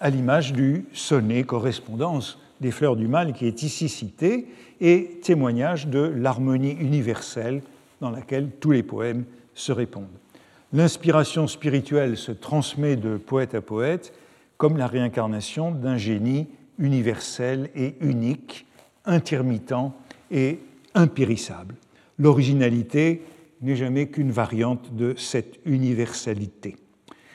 [0.00, 4.48] à l'image du sonnet correspondance des fleurs du mal qui est ici cité,
[4.80, 7.62] et témoignage de l'harmonie universelle
[8.00, 10.06] dans laquelle tous les poèmes se répondent.
[10.72, 14.12] L'inspiration spirituelle se transmet de poète à poète
[14.58, 16.46] comme la réincarnation d'un génie
[16.78, 18.66] universel et unique,
[19.06, 19.92] intermittent
[20.30, 20.58] et
[20.94, 21.74] impérissable.
[22.18, 23.22] L'originalité
[23.62, 26.76] n'est jamais qu'une variante de cette universalité.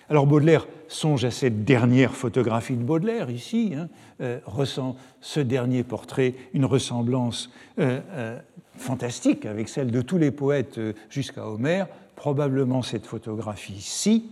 [0.09, 3.89] Alors Baudelaire songe à cette dernière photographie de Baudelaire ici, hein,
[4.21, 8.39] euh, ressent ce dernier portrait une ressemblance euh, euh,
[8.75, 14.29] fantastique avec celle de tous les poètes jusqu'à Homère, probablement cette photographie-ci,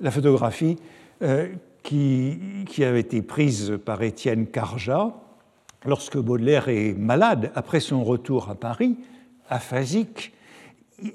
[0.00, 0.76] la photographie
[1.82, 5.14] qui, qui, avait été prise par Étienne Carja
[5.86, 8.96] lorsque Baudelaire est malade après son retour à Paris,
[9.48, 10.32] aphasique,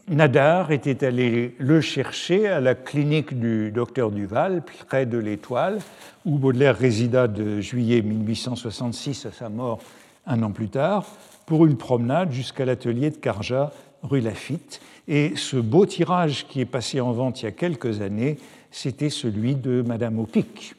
[0.07, 5.79] Nadar était allé le chercher à la clinique du docteur Duval, près de l'Étoile,
[6.23, 9.79] où Baudelaire résida de juillet 1866 à sa mort
[10.27, 11.07] un an plus tard,
[11.47, 13.71] pour une promenade jusqu'à l'atelier de Carja,
[14.03, 14.81] rue Lafitte.
[15.07, 18.37] Et ce beau tirage qui est passé en vente il y a quelques années,
[18.71, 20.75] c'était celui de Madame Opic,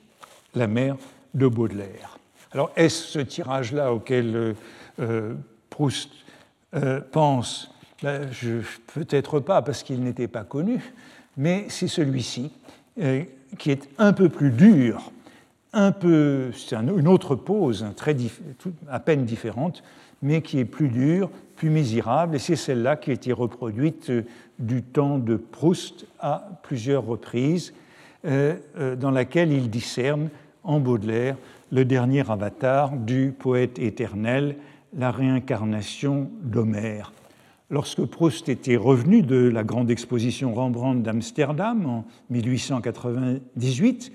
[0.55, 0.97] la mère
[1.35, 2.19] de Baudelaire.
[2.53, 4.55] Alors, est-ce ce tirage-là auquel
[5.01, 5.35] euh,
[5.71, 6.11] Proust
[6.75, 7.71] euh, pense?
[8.95, 10.93] Peut-être pas parce qu'il n'était pas connu,
[11.37, 12.51] mais c'est celui-ci
[13.01, 13.23] euh,
[13.59, 15.13] qui est un peu plus dur,
[15.73, 18.17] un peu, c'est une autre pose, très
[18.91, 19.83] à peine différente,
[20.21, 21.31] mais qui est plus dure,
[21.63, 24.23] plus misérable, et c'est celle-là qui a été reproduite euh,
[24.59, 27.73] du temps de Proust à plusieurs reprises,
[28.25, 28.57] euh,
[28.97, 30.29] dans laquelle il discerne
[30.65, 31.37] en Baudelaire
[31.71, 34.57] le dernier avatar du poète éternel,
[34.93, 37.13] la réincarnation d'Homère.
[37.71, 44.13] Lorsque Proust était revenu de la grande exposition Rembrandt d'Amsterdam en 1898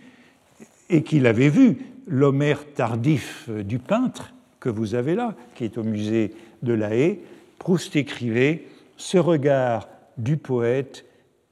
[0.89, 5.83] et qu'il avait vu l'Homère tardif du peintre que vous avez là, qui est au
[5.83, 7.19] musée de La Haye,
[7.59, 8.63] Proust écrivait
[8.97, 9.87] Ce regard
[10.17, 11.05] du poète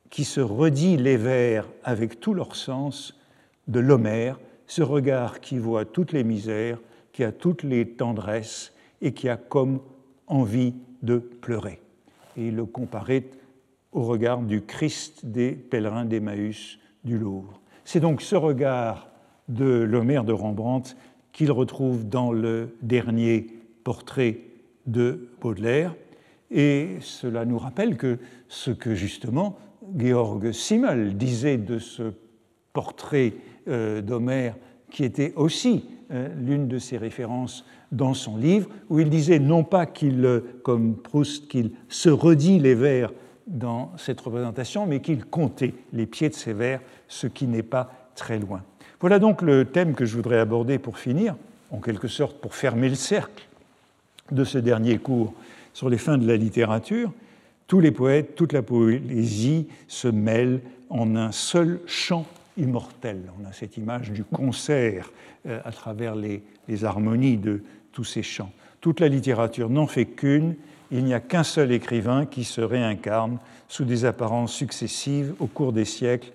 [0.10, 3.20] qui se redit les vers avec tout leur sens
[3.68, 6.80] de l'Homère, ce regard qui voit toutes les misères,
[7.12, 9.82] qui a toutes les tendresses et qui a comme
[10.28, 11.80] envie de pleurer
[12.38, 13.24] et il le comparait
[13.92, 17.62] au regard du Christ des pèlerins d'Emmaüs du Louvre.
[17.86, 19.10] C'est donc ce regard
[19.48, 20.96] de l'Homère de Rembrandt
[21.32, 23.48] qu'il retrouve dans le dernier
[23.84, 24.40] portrait
[24.86, 25.96] de Baudelaire.
[26.52, 29.58] Et cela nous rappelle que ce que justement
[29.98, 32.14] Georg Simmel disait de ce
[32.74, 33.34] portrait
[33.68, 34.56] euh, d'Homère,
[34.92, 39.64] qui était aussi euh, l'une de ses références dans son livre, où il disait non
[39.64, 43.12] pas qu'il, comme Proust, qu'il se redit les vers
[43.48, 47.92] dans cette représentation, mais qu'il comptait les pieds de ces vers, ce qui n'est pas
[48.16, 48.64] très loin.
[49.00, 51.36] Voilà donc le thème que je voudrais aborder pour finir,
[51.72, 53.48] en quelque sorte pour fermer le cercle
[54.32, 55.34] de ce dernier cours
[55.74, 57.12] sur les fins de la littérature.
[57.68, 62.26] Tous les poètes, toute la poésie se mêlent en un seul chant
[62.58, 63.24] immortel.
[63.42, 65.12] On a cette image du concert
[65.48, 67.62] euh, à travers les, les harmonies de
[67.92, 68.52] tous ces chants.
[68.82, 70.56] Toute la littérature n'en fait qu'une,
[70.92, 75.74] il n'y a qu'un seul écrivain qui se réincarne sous des apparences successives au cours
[75.74, 76.32] des siècles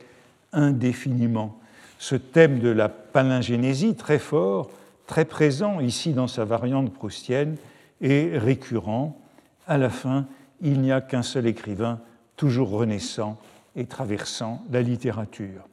[0.52, 1.60] indéfiniment
[2.00, 4.70] ce thème de la palingénésie, très fort,
[5.06, 7.56] très présent ici dans sa variante proustienne,
[8.00, 9.18] est récurrent.
[9.66, 10.26] À la fin,
[10.60, 12.00] il n'y a qu'un seul écrivain,
[12.36, 13.38] toujours renaissant
[13.76, 15.68] et traversant la littérature.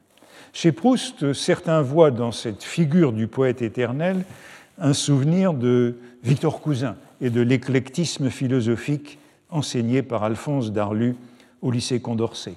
[0.52, 4.24] Chez Proust, certains voient dans cette figure du poète éternel
[4.78, 9.18] un souvenir de Victor Cousin et de l'éclectisme philosophique
[9.50, 11.16] enseigné par Alphonse Darlu
[11.62, 12.54] au lycée Condorcet.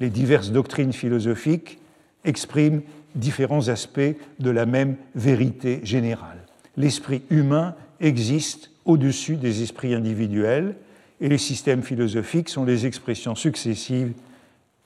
[0.00, 1.78] Les diverses doctrines philosophiques
[2.24, 2.82] expriment
[3.14, 4.00] différents aspects
[4.38, 6.38] de la même vérité générale.
[6.76, 7.74] L'esprit humain
[8.04, 10.76] existe au-dessus des esprits individuels
[11.20, 14.12] et les systèmes philosophiques sont les expressions successives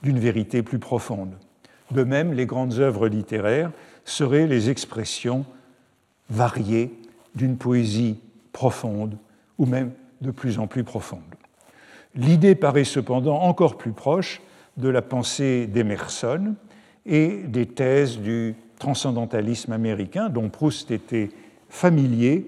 [0.03, 1.35] d'une vérité plus profonde.
[1.91, 3.73] De même, les grandes œuvres littéraires
[4.05, 5.45] seraient les expressions
[6.31, 6.93] variées
[7.35, 8.21] d'une poésie
[8.53, 9.17] profonde
[9.59, 11.21] ou même de plus en plus profonde.
[12.15, 14.41] L'idée paraît cependant encore plus proche
[14.77, 16.55] de la pensée d'Emerson,
[17.09, 21.31] et des thèses du transcendantalisme américain dont Proust était
[21.71, 22.47] familier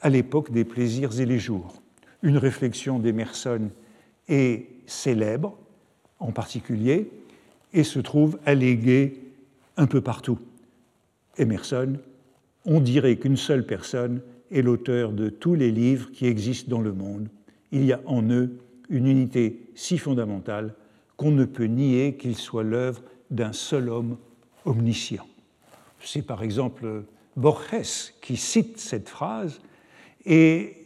[0.00, 1.82] à l'époque des plaisirs et les jours.
[2.22, 3.70] Une réflexion d'Emerson
[4.28, 5.56] est célèbre
[6.18, 7.10] en particulier
[7.72, 9.20] et se trouve alléguée
[9.76, 10.38] un peu partout.
[11.36, 11.94] Emerson,
[12.64, 14.20] on dirait qu'une seule personne
[14.50, 17.28] est l'auteur de tous les livres qui existent dans le monde.
[17.70, 20.74] Il y a en eux une unité si fondamentale
[21.16, 24.16] qu'on ne peut nier qu'il soit l'œuvre d'un seul homme
[24.64, 25.26] omniscient.
[26.00, 27.04] C'est par exemple
[27.36, 29.60] Borges qui cite cette phrase
[30.28, 30.76] et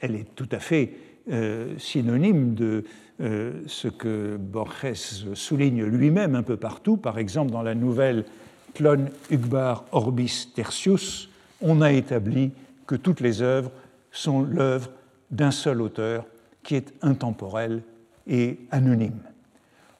[0.00, 0.92] elle est tout à fait
[1.30, 2.84] euh, synonyme de
[3.20, 4.92] euh, ce que Borges
[5.34, 8.24] souligne lui-même un peu partout, par exemple dans la nouvelle
[8.74, 11.30] Clone Ugbar Orbis Tertius,
[11.62, 12.50] on a établi
[12.86, 13.70] que toutes les œuvres
[14.10, 14.90] sont l'œuvre
[15.30, 16.26] d'un seul auteur
[16.64, 17.82] qui est intemporel
[18.26, 19.20] et anonyme.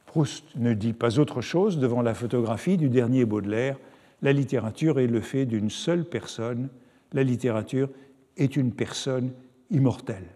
[0.06, 3.76] Proust ne dit pas autre chose devant la photographie du dernier Baudelaire.
[4.22, 6.68] La littérature est le fait d'une seule personne.
[7.12, 7.88] La littérature
[8.36, 9.30] est une personne
[9.70, 10.26] immortelle.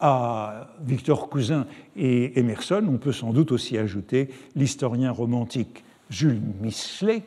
[0.00, 1.66] À Victor Cousin
[1.96, 7.22] et Emerson, on peut sans doute aussi ajouter l'historien romantique Jules Michelet,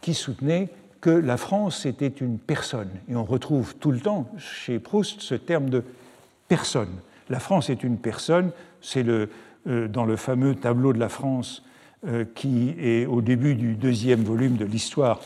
[0.00, 0.68] qui soutenait
[1.00, 2.90] que la France était une personne.
[3.08, 5.82] Et on retrouve tout le temps chez Proust ce terme de
[6.46, 7.00] personne.
[7.28, 9.28] La France est une personne, c'est le,
[9.66, 11.64] euh, dans le fameux tableau de la France
[12.06, 15.20] euh, qui est au début du deuxième volume de l'histoire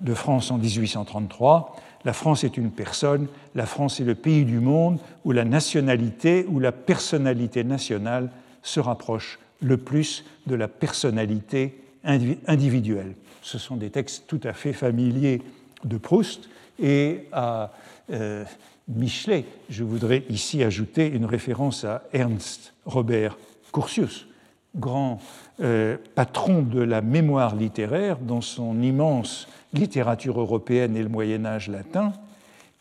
[0.00, 1.76] de France en 1833.
[2.04, 6.46] La France est une personne, la France est le pays du monde où la nationalité
[6.48, 8.30] ou la personnalité nationale
[8.62, 13.14] se rapproche le plus de la personnalité individuelle.
[13.42, 15.42] Ce sont des textes tout à fait familiers
[15.84, 16.48] de Proust
[16.78, 17.72] et à
[18.10, 18.44] euh,
[18.88, 23.38] Michelet, je voudrais ici ajouter une référence à Ernst Robert
[23.72, 24.26] Curtius,
[24.74, 25.20] grand
[25.60, 31.68] euh, patron de la mémoire littéraire dans son immense littérature européenne et le Moyen Âge
[31.68, 32.12] latin,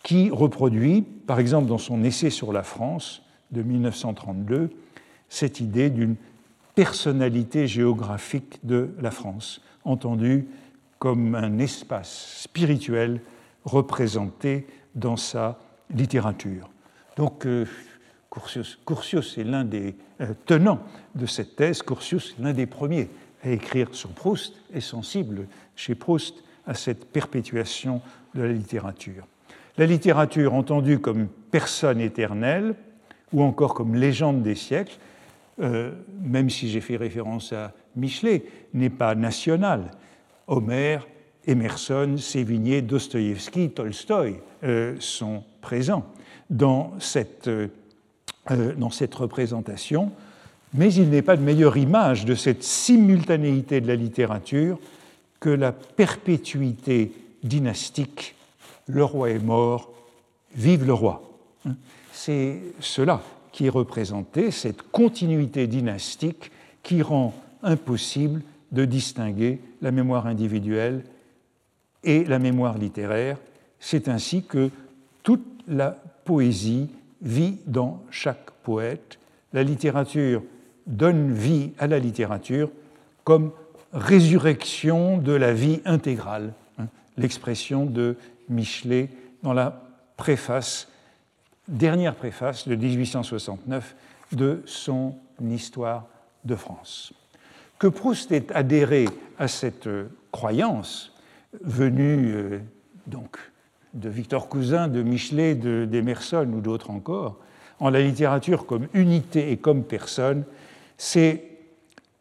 [0.03, 3.21] qui reproduit, par exemple dans son essai sur la France
[3.51, 4.69] de 1932,
[5.27, 6.15] cette idée d'une
[6.75, 10.47] personnalité géographique de la France, entendue
[10.99, 13.21] comme un espace spirituel
[13.65, 15.59] représenté dans sa
[15.93, 16.69] littérature.
[17.17, 17.65] Donc, euh,
[18.29, 20.81] Curtius, est l'un des euh, tenants
[21.15, 21.81] de cette thèse.
[21.81, 23.09] Curtius l'un des premiers
[23.43, 28.01] à écrire sur Proust, est sensible chez Proust à cette perpétuation
[28.35, 29.25] de la littérature.
[29.77, 32.75] La littérature entendue comme personne éternelle
[33.31, 34.97] ou encore comme légende des siècles,
[35.61, 39.91] euh, même si j'ai fait référence à Michelet, n'est pas nationale.
[40.47, 41.07] Homère,
[41.47, 46.05] Emerson, Sévigné, Dostoïevski, Tolstoï euh, sont présents
[46.49, 47.49] dans cette
[48.77, 50.11] dans cette représentation,
[50.73, 54.79] mais il n'est pas de meilleure image de cette simultanéité de la littérature
[55.39, 57.11] que la perpétuité
[57.43, 58.35] dynastique,
[58.87, 59.91] le roi est mort,
[60.55, 61.23] vive le roi.
[61.65, 61.75] Hein.
[62.11, 63.21] C'est cela
[63.51, 66.51] qui est représenté, cette continuité dynastique
[66.83, 67.33] qui rend
[67.63, 71.03] impossible de distinguer la mémoire individuelle
[72.03, 73.37] et la mémoire littéraire.
[73.79, 74.69] C'est ainsi que
[75.23, 76.89] toute la poésie
[77.21, 79.19] vit dans chaque poète.
[79.53, 80.43] La littérature
[80.87, 82.69] donne vie à la littérature
[83.23, 83.51] comme
[83.93, 88.15] résurrection de la vie intégrale, hein, l'expression de
[88.49, 89.09] Michelet
[89.43, 89.83] dans la
[90.17, 90.87] préface,
[91.67, 93.95] dernière préface de 1869
[94.31, 96.05] de son Histoire
[96.43, 97.13] de France.
[97.77, 99.05] Que Proust ait adhéré
[99.37, 99.87] à cette
[100.31, 101.13] croyance
[101.61, 102.59] venue euh,
[103.07, 103.37] donc
[103.93, 107.37] de Victor Cousin, de Michelet, d'Emerson ou d'autres encore,
[107.79, 110.43] en la littérature comme unité et comme personne,
[110.97, 111.43] c'est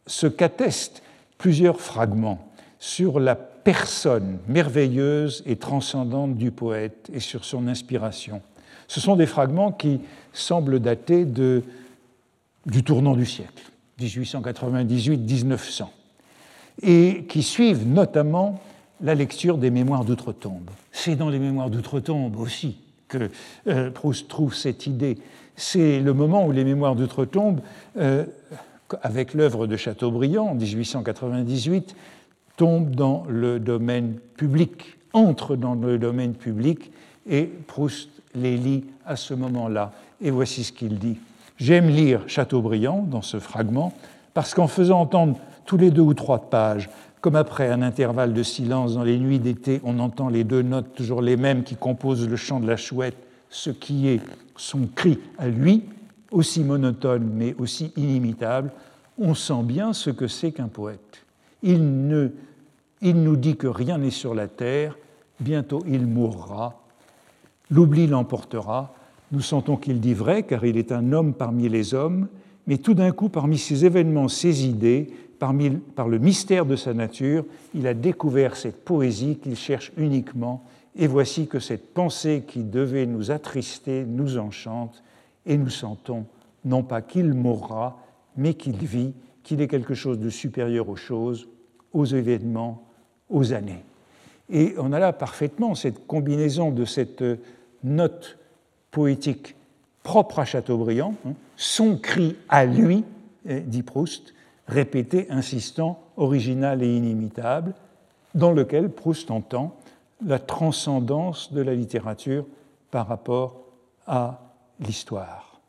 [0.07, 1.03] ce qu'attestent
[1.37, 2.49] plusieurs fragments
[2.79, 8.41] sur la personne merveilleuse et transcendante du poète et sur son inspiration.
[8.87, 10.01] Ce sont des fragments qui
[10.33, 15.85] semblent dater du tournant du siècle, 1898-1900,
[16.83, 18.61] et qui suivent notamment
[19.01, 20.71] la lecture des Mémoires d'outre-tombe.
[20.93, 22.79] C'est dans les Mémoires d'outre-tombe aussi
[23.09, 23.31] que
[23.67, 25.19] euh, Proust trouve cette idée.
[25.57, 27.61] C'est le moment où les Mémoires d'outre-tombe,
[27.97, 28.25] euh,
[29.03, 31.95] avec l'œuvre de Chateaubriand en 1898,
[32.57, 36.91] tombent dans le domaine public, entrent dans le domaine public,
[37.29, 39.93] et Proust les lit à ce moment-là.
[40.21, 41.19] Et voici ce qu'il dit.
[41.57, 43.93] J'aime lire Chateaubriand dans ce fragment,
[44.35, 46.89] parce qu'en faisant entendre tous les deux ou trois pages
[47.21, 50.95] comme après un intervalle de silence dans les nuits d'été, on entend les deux notes
[50.95, 53.17] toujours les mêmes qui composent le chant de la chouette,
[53.51, 54.21] ce qui est
[54.57, 55.85] son cri à lui,
[56.31, 58.71] aussi monotone mais aussi inimitable,
[59.19, 61.25] on sent bien ce que c'est qu'un poète.
[61.63, 62.29] Il, ne,
[63.01, 64.97] il nous dit que rien n'est sur la terre,
[65.41, 66.81] bientôt il mourra,
[67.71, 68.95] l'oubli l'emportera,
[69.33, 72.29] nous sentons qu'il dit vrai car il est un homme parmi les hommes,
[72.67, 75.53] mais tout d'un coup parmi ces événements, ces idées, par
[76.09, 80.65] le mystère de sa nature, il a découvert cette poésie qu'il cherche uniquement,
[80.97, 85.03] et voici que cette pensée qui devait nous attrister nous enchante,
[85.47, 86.27] et nous sentons
[86.65, 87.99] non pas qu'il mourra,
[88.37, 89.13] mais qu'il vit,
[89.43, 91.49] qu'il est quelque chose de supérieur aux choses,
[91.93, 92.85] aux événements,
[93.31, 93.85] aux années.
[94.51, 97.25] Et on a là parfaitement cette combinaison de cette
[97.85, 98.39] note
[98.91, 99.55] poétique
[100.03, 103.05] propre à Chateaubriand, hein, son cri à lui,
[103.45, 104.35] dit Proust,
[104.69, 107.75] répété, insistant, original et inimitable,
[108.35, 109.77] dans lequel Proust entend
[110.25, 112.47] la transcendance de la littérature
[112.91, 113.65] par rapport
[114.07, 114.41] à
[114.81, 115.61] l'histoire.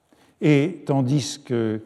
[0.42, 1.82] Et tandis que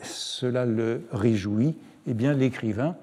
[0.00, 1.76] cela le réjouit,
[2.06, 2.96] eh bien l'écrivain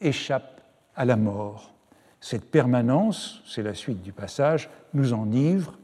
[0.00, 0.60] échappe
[0.94, 1.72] à la mort.
[2.20, 5.78] Cette permanence, c'est la suite du passage, nous enivre,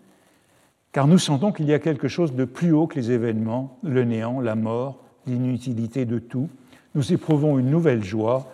[0.92, 4.04] car nous sentons qu'il y a quelque chose de plus haut que les événements, le
[4.04, 6.48] néant, la mort, l'inutilité de tout,
[6.94, 8.52] nous éprouvons une nouvelle joie,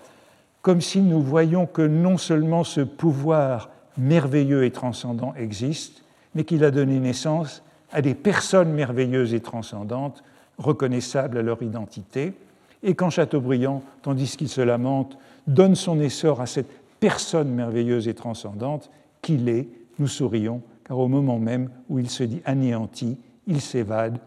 [0.62, 6.02] comme si nous voyions que non seulement ce pouvoir merveilleux et transcendant existe,
[6.34, 7.62] mais qu'il a donné naissance
[7.92, 10.22] à des personnes merveilleuses et transcendantes,
[10.58, 12.34] reconnaissables à leur identité,
[12.82, 16.70] et quand Chateaubriand, tandis qu'il se lamente, donne son essor à cette
[17.00, 18.90] personne merveilleuse et transcendante
[19.22, 19.68] qu'il est,
[19.98, 24.18] nous sourions, car au moment même où il se dit anéanti, il s'évade,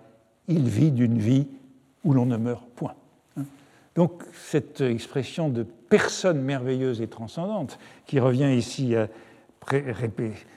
[0.48, 1.48] il vit d'une vie
[2.04, 2.96] où l'on ne meurt point.
[3.96, 9.08] Donc cette expression de personne merveilleuse et transcendante, qui revient ici à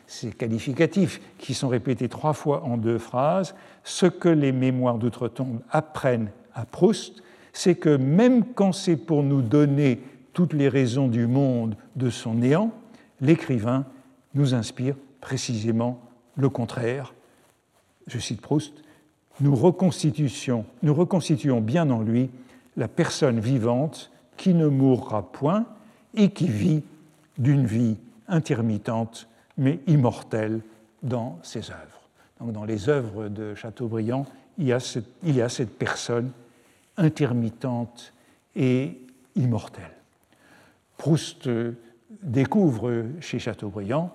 [0.06, 3.54] ces qualificatifs qui sont répétés trois fois en deux phrases,
[3.84, 7.22] ce que les mémoires d'outre-tombe apprennent à Proust,
[7.52, 10.00] c'est que même quand c'est pour nous donner
[10.32, 12.70] toutes les raisons du monde de son néant,
[13.20, 13.84] l'écrivain
[14.34, 16.00] nous inspire précisément
[16.36, 17.14] le contraire.
[18.06, 18.72] Je cite Proust,
[19.40, 22.30] nous reconstituons, nous reconstituons bien en lui
[22.76, 25.66] la personne vivante qui ne mourra point
[26.14, 26.82] et qui vit
[27.38, 27.96] d'une vie
[28.28, 30.60] intermittente mais immortelle
[31.02, 32.00] dans ses œuvres.
[32.40, 34.26] Donc dans les œuvres de Chateaubriand,
[34.58, 36.30] il y a cette, personne
[36.96, 38.12] intermittente
[38.56, 38.98] et
[39.36, 39.96] immortelle.
[40.96, 41.48] Proust
[42.22, 44.14] découvre chez Chateaubriand,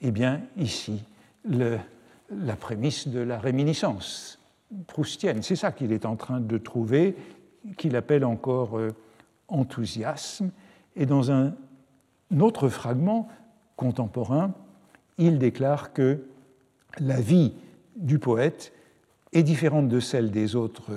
[0.00, 1.02] eh bien ici,
[1.48, 4.38] la prémisse de la réminiscence
[4.86, 5.42] proustienne.
[5.42, 7.16] C'est ça qu'il est en train de trouver
[7.76, 8.90] qu'il appelle encore euh,
[9.48, 10.50] enthousiasme.
[10.94, 11.54] Et dans un
[12.38, 13.28] autre fragment
[13.76, 14.52] contemporain,
[15.18, 16.24] il déclare que
[16.98, 17.52] la vie
[17.96, 18.72] du poète
[19.32, 20.90] est différente de celle des autres,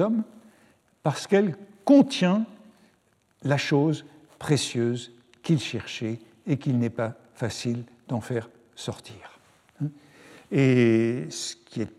[0.00, 0.22] hommes
[1.02, 2.46] parce qu'elle contient
[3.42, 4.04] la chose
[4.38, 5.12] précieuses
[5.42, 9.38] qu'il cherchait et qu'il n'est pas facile d'en faire sortir.
[10.50, 11.92] Et ce qui est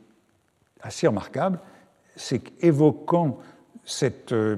[0.81, 1.59] assez remarquable,
[2.15, 3.39] c'est qu'évoquant
[3.83, 4.57] cette, euh,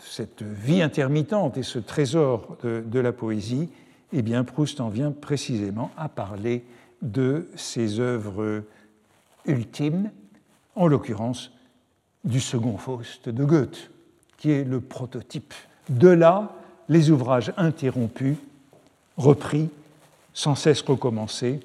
[0.00, 3.68] cette, vie intermittente et ce trésor de, la poésie,
[4.12, 6.64] eh bien Proust en vient précisément à parler
[7.02, 8.62] de ses œuvres
[9.46, 10.10] ultimes,
[10.76, 11.52] en l'occurrence
[12.24, 13.90] du second Faust de Goethe,
[14.38, 15.54] qui est le prototype.
[15.88, 16.54] De là,
[16.88, 18.36] les ouvrages interrompus,
[19.16, 19.68] repris,
[20.32, 21.60] sans cesse recommencés,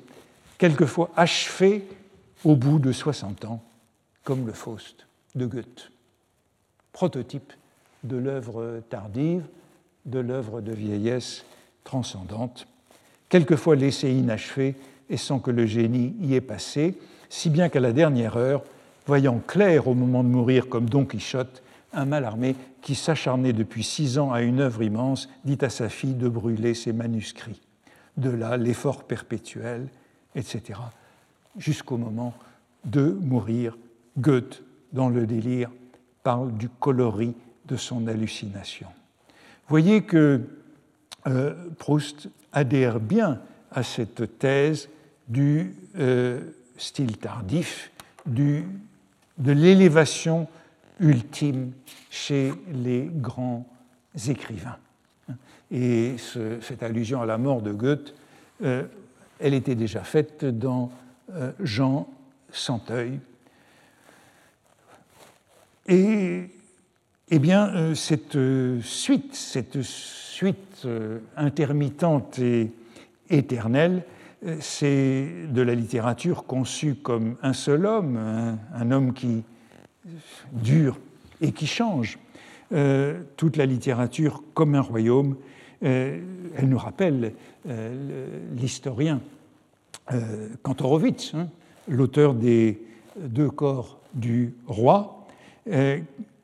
[0.57, 1.87] quelquefois achevés
[2.43, 3.61] au bout de 60 ans,
[4.23, 5.91] comme le Faust de Goethe.
[6.91, 7.53] Prototype
[8.03, 9.43] de l'œuvre tardive,
[10.05, 11.45] de l'œuvre de vieillesse
[11.83, 12.67] transcendante,
[13.29, 14.75] quelquefois laissée inachevée
[15.09, 16.97] et sans que le génie y ait passé,
[17.29, 18.63] si bien qu'à la dernière heure,
[19.05, 21.63] voyant clair au moment de mourir comme Don Quichotte,
[21.93, 25.89] un mal armé qui s'acharnait depuis six ans à une œuvre immense dit à sa
[25.89, 27.61] fille de brûler ses manuscrits.
[28.17, 29.87] De là l'effort perpétuel,
[30.35, 30.79] etc.,
[31.57, 32.33] jusqu'au moment
[32.85, 33.77] de mourir.
[34.19, 34.63] Goethe,
[34.93, 35.69] dans le délire,
[36.23, 38.87] parle du coloris de son hallucination.
[39.67, 40.41] Voyez que
[41.27, 43.39] euh, Proust adhère bien
[43.71, 44.89] à cette thèse
[45.27, 46.41] du euh,
[46.77, 47.91] style tardif,
[48.25, 48.63] de
[49.37, 50.47] l'élévation
[50.99, 51.71] ultime
[52.09, 53.65] chez les grands
[54.27, 54.77] écrivains.
[55.71, 56.15] Et
[56.61, 58.13] cette allusion à la mort de Goethe,
[58.63, 58.83] euh,
[59.39, 60.91] elle était déjà faite dans
[61.59, 62.07] Jean
[62.51, 63.19] Santeuil.
[65.91, 66.43] Et
[67.31, 72.71] eh bien, euh, cette euh, suite, cette suite euh, intermittente et
[73.31, 74.03] éternelle,
[74.61, 78.17] c'est de la littérature conçue comme un seul homme,
[78.73, 79.43] un, homme qui
[80.53, 80.97] dure
[81.41, 82.17] et qui change.
[83.35, 85.35] toute la littérature comme un royaume,
[85.81, 86.23] elle
[86.63, 87.33] nous rappelle
[88.55, 89.19] l'historien
[90.63, 91.49] Kantorowicz, hein,
[91.89, 92.81] l'auteur des
[93.17, 95.18] deux corps du roi,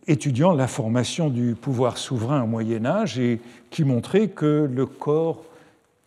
[0.07, 5.43] étudiant la formation du pouvoir souverain au Moyen Âge et qui montrait que le corps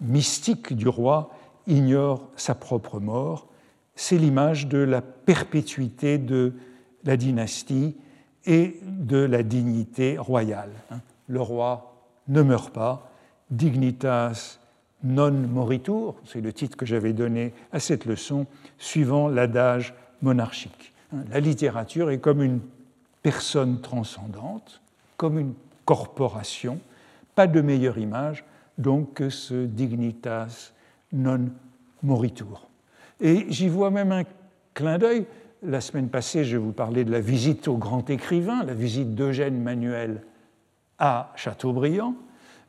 [0.00, 1.30] mystique du roi
[1.66, 3.46] ignore sa propre mort.
[3.96, 6.52] C'est l'image de la perpétuité de
[7.04, 7.96] la dynastie
[8.46, 10.70] et de la dignité royale.
[11.26, 11.96] Le roi
[12.28, 13.10] ne meurt pas,
[13.50, 14.58] dignitas
[15.04, 18.46] non moritur, c'est le titre que j'avais donné à cette leçon,
[18.78, 20.92] suivant l'adage monarchique.
[21.30, 22.60] La littérature est comme une
[23.22, 24.80] personne transcendante,
[25.16, 25.54] comme une
[25.84, 26.80] corporation,
[27.34, 28.44] pas de meilleure image
[28.78, 30.72] donc que ce dignitas
[31.12, 31.50] non
[32.02, 32.68] moritur.
[33.20, 34.22] Et j'y vois même un
[34.74, 35.26] clin d'œil.
[35.62, 39.60] La semaine passée, je vous parlais de la visite au grand écrivain, la visite d'Eugène
[39.60, 40.22] Manuel
[41.00, 42.14] à Chateaubriand.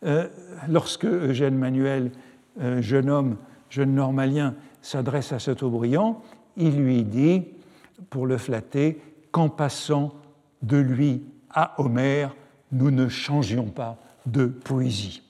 [0.03, 0.27] Euh,
[0.67, 2.11] lorsque Eugène Manuel,
[2.79, 3.37] jeune homme,
[3.69, 6.21] jeune normalien, s'adresse à Chateaubriand,
[6.57, 7.43] il lui dit,
[8.09, 8.99] pour le flatter,
[9.31, 10.13] qu'en passant
[10.61, 12.35] de lui à Homère,
[12.71, 15.23] nous ne changions pas de poésie.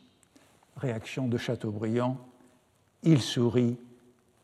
[0.77, 2.17] Réaction de Chateaubriand,
[3.03, 3.77] il sourit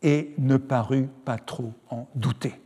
[0.01, 2.59] et ne parut pas trop en douter.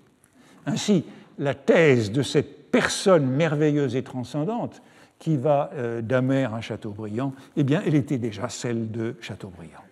[0.66, 1.06] Ainsi,
[1.38, 4.82] la thèse de cette personne merveilleuse et transcendante
[5.18, 9.84] qui va euh, d'Amère à Chateaubriand, eh bien, elle était déjà celle de Chateaubriand.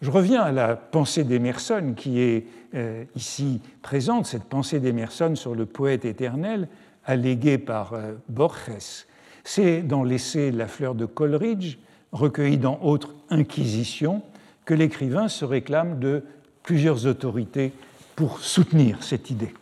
[0.00, 5.54] Je reviens à la pensée d'Emerson qui est euh, ici présente, cette pensée d'Emerson sur
[5.54, 6.68] le poète éternel,
[7.04, 9.06] allégué par euh, Borges.
[9.44, 11.78] C'est dans l'essai La fleur de Coleridge,
[12.12, 14.22] recueilli dans Autre Inquisition,
[14.64, 16.22] que l'écrivain se réclame de
[16.62, 17.72] plusieurs autorités
[18.14, 19.52] pour soutenir cette idée.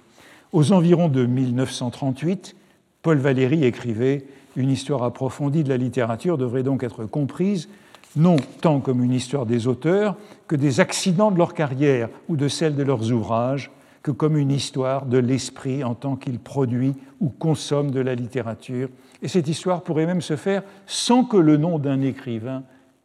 [0.53, 2.57] Aux environs de 1938,
[3.03, 4.25] Paul Valéry écrivait
[4.57, 7.69] Une histoire approfondie de la littérature devrait donc être comprise
[8.17, 10.17] non tant comme une histoire des auteurs
[10.49, 13.71] que des accidents de leur carrière ou de celle de leurs ouvrages,
[14.03, 18.89] que comme une histoire de l'esprit en tant qu'il produit ou consomme de la littérature.
[19.23, 22.63] Et cette histoire pourrait même se faire sans que le nom d'un écrivain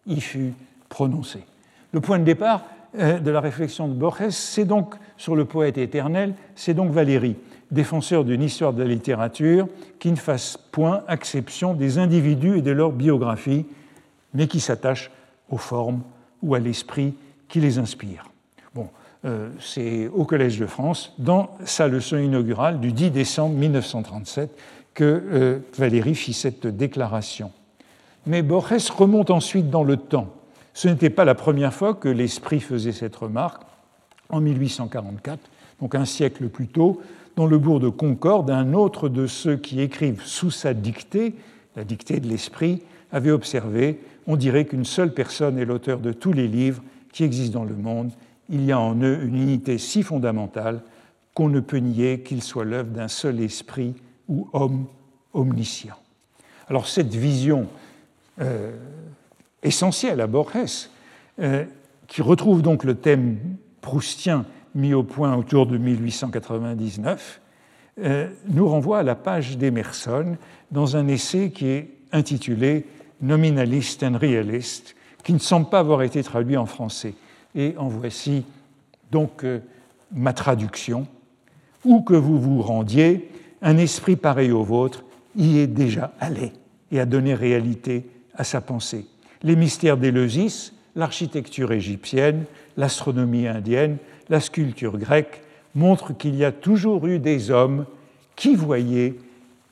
[0.07, 0.53] y fût
[0.87, 1.43] prononcé.
[1.91, 2.63] Le point de départ
[2.97, 7.35] euh, de la réflexion de Borges, c'est donc sur le poète éternel, c'est donc Valéry,
[7.71, 9.67] défenseur d'une histoire de la littérature
[9.99, 13.65] qui ne fasse point exception des individus et de leur biographie,
[14.33, 15.11] mais qui s'attache
[15.49, 16.01] aux formes
[16.41, 17.15] ou à l'esprit
[17.49, 18.29] qui les inspire.
[18.77, 18.83] Euh,
[19.59, 24.55] c'est au Collège de France, dans sa leçon inaugurale du 10 décembre 1937,
[24.95, 27.51] que euh, Valéry fit cette déclaration.
[28.25, 30.33] Mais Borges remonte ensuite dans le temps.
[30.73, 33.61] Ce n'était pas la première fois que l'esprit faisait cette remarque.
[34.29, 35.39] En 1844,
[35.79, 36.99] donc un siècle plus tôt,
[37.35, 41.35] dans le bourg de Concorde, un autre de ceux qui écrivent sous sa dictée,
[41.75, 46.33] la dictée de l'esprit, avait observé On dirait qu'une seule personne est l'auteur de tous
[46.33, 48.11] les livres qui existent dans le monde.
[48.49, 50.81] Il y a en eux une unité si fondamentale
[51.33, 53.95] qu'on ne peut nier qu'il soit l'œuvre d'un seul esprit
[54.27, 54.85] ou homme
[55.33, 55.97] omniscient.
[56.69, 57.67] Alors cette vision
[58.41, 58.75] euh,
[59.61, 60.89] essentielle à Borges,
[61.39, 61.65] euh,
[62.07, 63.37] qui retrouve donc le thème
[63.81, 67.41] proustien mis au point autour de 1899,
[68.03, 70.35] euh, nous renvoie à la page d'Emerson
[70.71, 72.85] dans un essai qui est intitulé
[73.21, 77.13] Nominalist and Realist, qui ne semble pas avoir été traduit en français.
[77.55, 78.45] Et en voici
[79.11, 79.45] donc
[80.11, 81.07] ma traduction.
[81.83, 83.29] Où que vous vous rendiez,
[83.61, 85.03] un esprit pareil au vôtre
[85.35, 86.51] y est déjà allé
[86.91, 89.05] et a donné réalité à sa pensée.
[89.43, 92.45] Les mystères d'Éleusis, l'architecture égyptienne,
[92.77, 93.97] l'astronomie indienne,
[94.29, 95.41] la sculpture grecque
[95.75, 97.85] montrent qu'il y a toujours eu des hommes
[98.35, 99.15] qui voyaient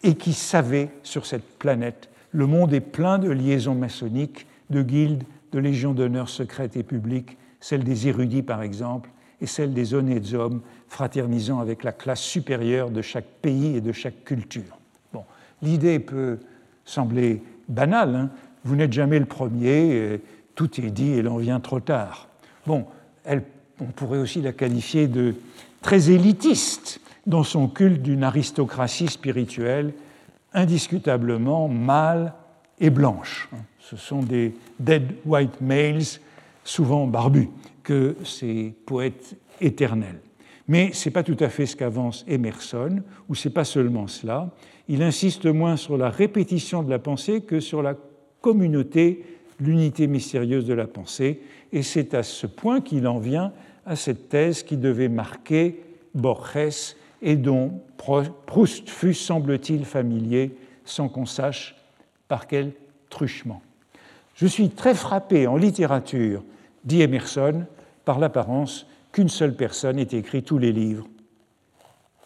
[0.03, 2.09] et qui savaient sur cette planète.
[2.31, 7.38] Le monde est plein de liaisons maçonniques, de guildes, de légions d'honneur secrètes et publiques,
[7.64, 9.09] celle des érudits par exemple,
[9.39, 13.93] et celle des honnêtes hommes fraternisant avec la classe supérieure de chaque pays et de
[13.93, 14.78] chaque culture.
[15.14, 15.24] Bon,
[15.61, 16.39] l'idée peut
[16.84, 18.30] sembler banale, hein.
[18.66, 20.20] vous n'êtes jamais le premier,
[20.55, 22.28] tout est dit et l'on vient trop tard.
[22.68, 22.86] Bon,
[23.26, 25.34] on pourrait aussi la qualifier de
[25.82, 29.93] très élitiste dans son culte d'une aristocratie spirituelle
[30.53, 32.34] indiscutablement mâle
[32.82, 33.49] et blanche.
[33.80, 36.20] Ce sont des dead white males,
[36.64, 37.49] souvent barbus,
[37.84, 40.20] que ces poètes éternels.
[40.68, 44.49] Mais ce n'est pas tout à fait ce qu'avance Emerson, ou c'est pas seulement cela.
[44.88, 47.95] Il insiste moins sur la répétition de la pensée que sur la
[48.41, 49.26] communauté,
[49.59, 51.41] l'unité mystérieuse de la pensée,
[51.72, 53.51] et c'est à ce point qu'il en vient
[53.86, 55.82] à cette thèse qui devait marquer
[56.14, 60.55] Borges et dont Proust fut, semble-t-il, familier
[60.86, 61.76] sans qu'on sache
[62.28, 62.74] par quel
[63.09, 63.61] truchement.
[64.36, 66.43] Je suis très frappé en littérature,
[66.86, 67.65] dit Emerson,
[68.05, 71.07] par l'apparence qu'une seule personne ait écrit tous les livres.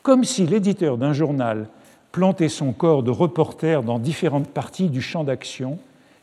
[0.03, 1.67] Comme si l'éditeur d'un journal
[2.11, 5.77] plantait son corps de reporter dans différentes parties du champ d'action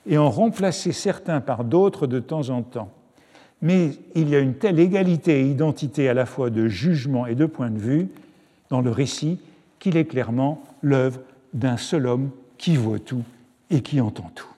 [0.06, 2.90] et en remplaçait certains par d'autres de temps en temps.
[3.62, 7.34] Mais il y a une telle égalité et identité à la fois de jugement et
[7.34, 8.08] de point de vue
[8.70, 9.38] dans le récit
[9.78, 11.20] qu'il est clairement l'œuvre
[11.52, 13.22] d'un seul homme qui voit tout
[13.70, 14.53] et qui entend tout.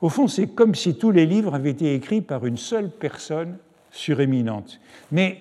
[0.00, 3.56] Au fond, c'est comme si tous les livres avaient été écrits par une seule personne
[3.90, 4.80] suréminente.
[5.10, 5.38] Mais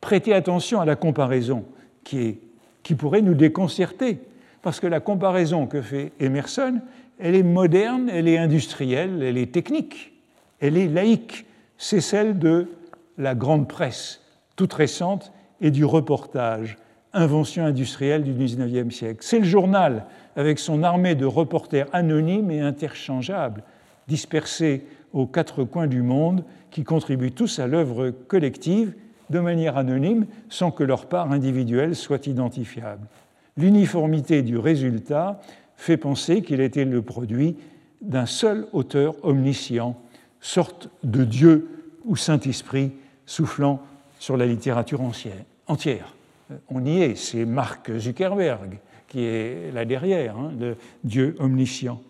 [0.00, 1.64] prêtez attention à la comparaison
[2.04, 2.38] qui, est,
[2.82, 4.18] qui pourrait nous déconcerter,
[4.62, 6.80] parce que la comparaison que fait Emerson,
[7.18, 10.12] elle est moderne, elle est industrielle, elle est technique,
[10.60, 11.46] elle est laïque.
[11.78, 12.68] C'est celle de
[13.18, 14.20] la grande presse,
[14.56, 15.32] toute récente,
[15.62, 16.76] et du reportage,
[17.14, 19.20] invention industrielle du XIXe siècle.
[19.22, 20.04] C'est le journal,
[20.36, 23.62] avec son armée de reporters anonymes et interchangeables,
[24.08, 28.94] dispersés aux quatre coins du monde, qui contribuent tous à l'œuvre collective
[29.30, 33.06] de manière anonyme, sans que leur part individuelle soit identifiable.
[33.56, 35.40] L'uniformité du résultat
[35.76, 37.56] fait penser qu'il était le produit
[38.02, 39.98] d'un seul auteur omniscient,
[40.40, 41.68] sorte de Dieu
[42.04, 42.92] ou Saint-Esprit
[43.24, 43.80] soufflant
[44.18, 45.00] sur la littérature
[45.66, 46.14] entière.
[46.68, 48.78] On y est, c'est Mark Zuckerberg
[49.08, 52.00] qui est là derrière, hein, le Dieu omniscient.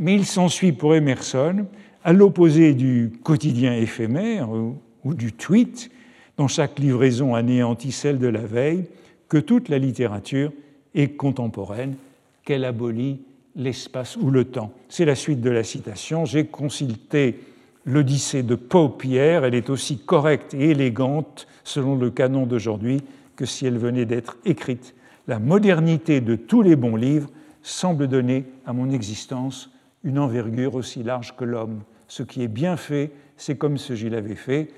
[0.00, 1.66] Mais il s'ensuit pour Emerson,
[2.02, 5.90] à l'opposé du quotidien éphémère ou, du tweet,
[6.38, 8.86] dont chaque livraison anéantit celle de la veille,
[9.28, 10.52] que toute la littérature
[10.94, 11.96] est contemporaine
[12.44, 13.20] qu'elle abolit
[13.54, 14.72] l'espace ou le temps.
[14.88, 16.24] C'est la suite de la citation.
[16.24, 17.38] J'ai consulté
[17.84, 19.44] l'Odyssée de Paupière.
[19.44, 23.02] Elle est aussi correcte et élégante, selon le canon d'aujourd'hui,
[23.36, 24.94] que si elle venait d'être écrite.
[25.28, 27.28] La modernité de tous les bons livres
[27.62, 29.70] semble donner à mon existence
[30.04, 31.82] une envergure aussi large que l'homme.
[32.08, 34.70] Ce qui est bien fait, c'est comme si je l'avais fait.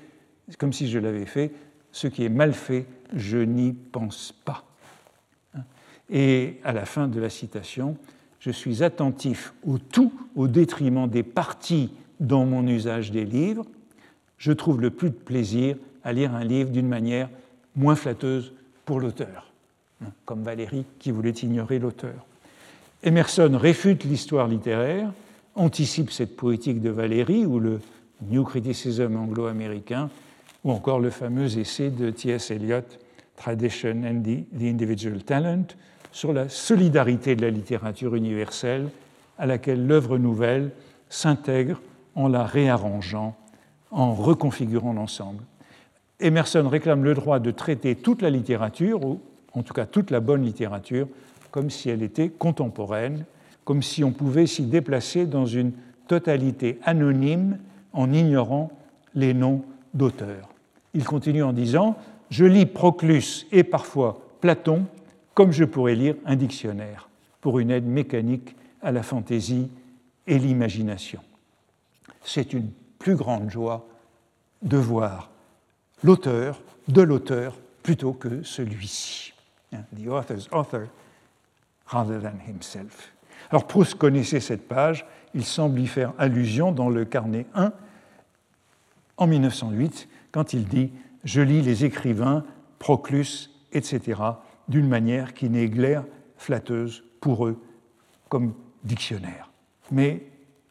[0.57, 1.51] Comme si je l'avais fait.
[1.91, 4.63] Ce qui est mal fait, je n'y pense pas.
[6.09, 7.97] Et à la fin de la citation,
[8.39, 13.65] je suis attentif au tout au détriment des parties dans mon usage des livres.
[14.37, 17.29] Je trouve le plus de plaisir à lire un livre d'une manière
[17.75, 18.53] moins flatteuse
[18.85, 19.51] pour l'auteur,
[20.25, 22.25] comme Valérie qui voulait ignorer l'auteur.
[23.05, 25.11] Emerson réfute l'histoire littéraire,
[25.55, 27.81] anticipe cette poétique de Valérie ou le
[28.29, 30.09] New Criticism anglo-américain,
[30.63, 32.51] ou encore le fameux essai de T.S.
[32.51, 32.79] Eliot,
[33.35, 35.65] Tradition and the Individual Talent,
[36.13, 38.87] sur la solidarité de la littérature universelle
[39.37, 40.71] à laquelle l'œuvre nouvelle
[41.09, 41.81] s'intègre
[42.15, 43.35] en la réarrangeant,
[43.91, 45.43] en reconfigurant l'ensemble.
[46.21, 49.19] Emerson réclame le droit de traiter toute la littérature, ou
[49.53, 51.09] en tout cas toute la bonne littérature,
[51.53, 53.25] comme si elle était contemporaine,
[53.63, 55.71] comme si on pouvait s'y déplacer dans une
[56.07, 57.59] totalité anonyme
[57.93, 58.71] en ignorant
[59.13, 60.49] les noms d'auteurs.
[60.95, 61.95] Il continue en disant
[62.31, 64.87] Je lis Proclus et parfois Platon
[65.35, 67.07] comme je pourrais lire un dictionnaire
[67.39, 69.69] pour une aide mécanique à la fantaisie
[70.25, 71.21] et l'imagination.
[72.23, 73.85] C'est une plus grande joie
[74.63, 75.29] de voir
[76.03, 79.33] l'auteur de l'auteur plutôt que celui-ci.
[79.71, 80.87] Hein, the author's author
[81.93, 83.13] rather than himself.
[83.49, 87.71] Alors Proust connaissait cette page, il semble y faire allusion dans le carnet 1
[89.17, 90.91] en 1908 quand il dit
[91.23, 92.43] Je lis les écrivains,
[92.79, 94.21] Proclus, etc.,
[94.67, 96.03] d'une manière qui n'est guère
[96.37, 97.61] flatteuse pour eux
[98.29, 99.49] comme dictionnaire.
[99.91, 100.23] Mais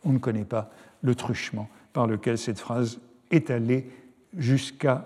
[0.04, 0.70] on ne connaît pas
[1.02, 3.00] le truchement par lequel cette phrase
[3.30, 3.90] est allée
[4.36, 5.04] jusqu'à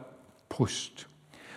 [0.49, 1.09] Proust.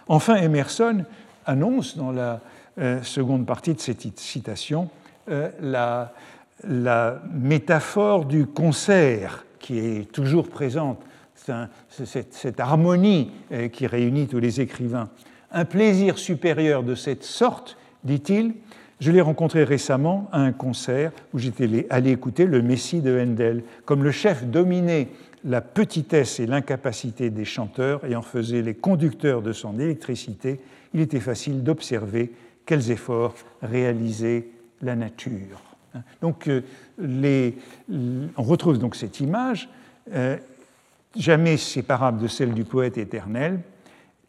[0.07, 1.05] Enfin, Emerson
[1.45, 2.41] annonce dans la
[2.78, 4.89] euh, seconde partie de cette citation
[5.30, 6.13] euh, la,
[7.32, 11.01] métaphore du concert qui est toujours présente,
[11.89, 15.09] cette, cette, harmonie euh, qui réunit tous les écrivains.
[15.53, 18.53] Un plaisir supérieur de cette sorte, dit-il,
[18.99, 23.63] je l'ai rencontré récemment à un concert où j'étais allé écouter le Messie de Handel.
[23.86, 25.07] Comme le chef dominait
[25.45, 30.59] la petitesse et l'incapacité des chanteurs et en faisait les conducteurs de son électricité,
[30.93, 32.34] il était facile d'observer
[32.70, 34.45] quels efforts réalisait
[34.84, 35.59] la nature.
[36.22, 37.51] Donc, euh,
[38.38, 39.67] on retrouve donc cette image,
[40.13, 40.38] euh,
[41.15, 43.61] jamais séparable de celle du poète éternel,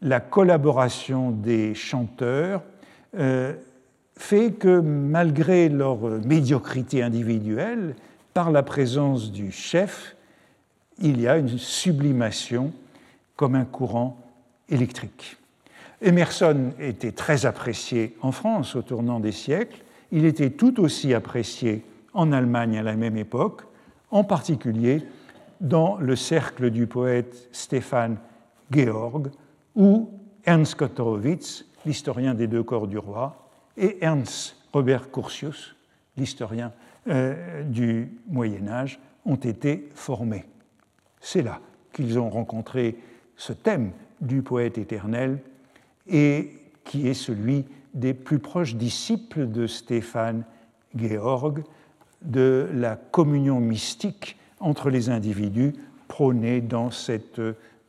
[0.01, 2.63] la collaboration des chanteurs
[3.15, 3.53] euh,
[4.17, 7.93] fait que malgré leur médiocrité individuelle,
[8.33, 10.15] par la présence du chef,
[10.97, 12.73] il y a une sublimation
[13.35, 14.17] comme un courant
[14.67, 15.37] électrique.
[16.01, 21.85] Emerson était très apprécié en France au tournant des siècles, il était tout aussi apprécié
[22.13, 23.61] en Allemagne à la même époque,
[24.09, 25.03] en particulier
[25.61, 28.17] dans le cercle du poète Stéphane
[28.71, 29.29] Georg,
[29.75, 30.09] où
[30.43, 35.75] Ernst Kotorowitz, l'historien des deux corps du roi, et Ernst Robert Curtius,
[36.17, 36.73] l'historien
[37.07, 40.45] euh, du Moyen Âge, ont été formés.
[41.19, 41.59] C'est là
[41.93, 42.97] qu'ils ont rencontré
[43.35, 45.39] ce thème du poète éternel
[46.11, 46.51] et
[46.83, 50.43] qui est celui des plus proches disciples de Stéphane
[50.95, 51.63] Georg,
[52.21, 55.73] de la communion mystique entre les individus
[56.07, 57.41] prônés dans cette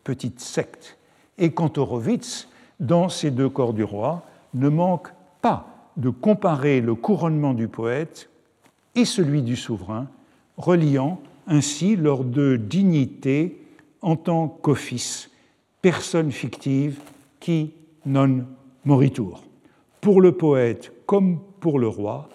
[0.04, 0.96] petite secte.
[1.38, 2.48] Et Kantorowicz,
[2.80, 5.08] dans ces deux corps du roi, ne manque
[5.40, 5.66] pas
[5.96, 8.30] de comparer le couronnement du poète
[8.94, 10.08] et celui du souverain,
[10.56, 13.60] reliant ainsi leurs deux dignités
[14.00, 15.30] en tant qu'office,
[15.80, 17.00] personne fictive
[17.40, 17.72] qui
[18.06, 18.46] non
[18.84, 19.42] moritur.
[20.00, 22.28] Pour le poète comme pour le roi,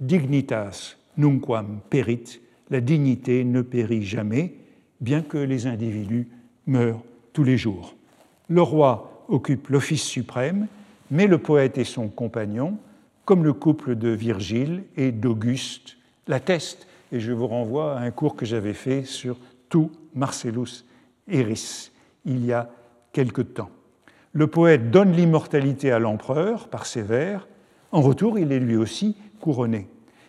[0.00, 4.54] dignitas nunquam perit, la dignité ne périt jamais,
[5.00, 6.28] bien que les individus
[6.66, 7.02] meurent
[7.32, 7.94] tous les jours.
[8.48, 10.66] Le roi occupe l'office suprême,
[11.10, 12.78] mais le poète et son compagnon,
[13.24, 15.96] comme le couple de Virgile et d'Auguste,
[16.26, 19.36] l'attestent, et je vous renvoie à un cours que j'avais fait sur
[19.68, 20.84] tout Marcellus
[21.28, 21.90] Eris
[22.24, 22.70] il y a
[23.12, 23.70] quelque temps.
[24.34, 27.46] Le poète donne l'immortalité à l'empereur par ses vers,
[27.92, 29.86] en retour il est lui aussi couronné.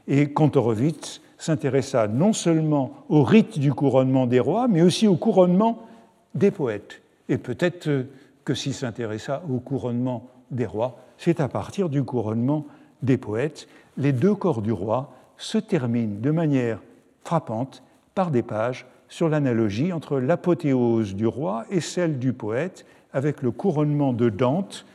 [0.08, 5.88] Et Kantorowicz s'intéressa non seulement au rite du couronnement des rois, mais aussi au couronnement
[6.36, 7.02] des poètes.
[7.30, 8.06] Et peut-être
[8.44, 12.68] que s'il s'intéressa au couronnement des rois, c'est à partir du couronnement
[13.02, 13.68] des poètes.
[13.98, 16.80] Les deux corps du roi se terminent de manière
[17.24, 17.82] frappante
[18.14, 22.86] par des pages sur l'analogie entre l'apothéose du roi et celle du poète,
[23.16, 24.86] avec le couronnement de Dante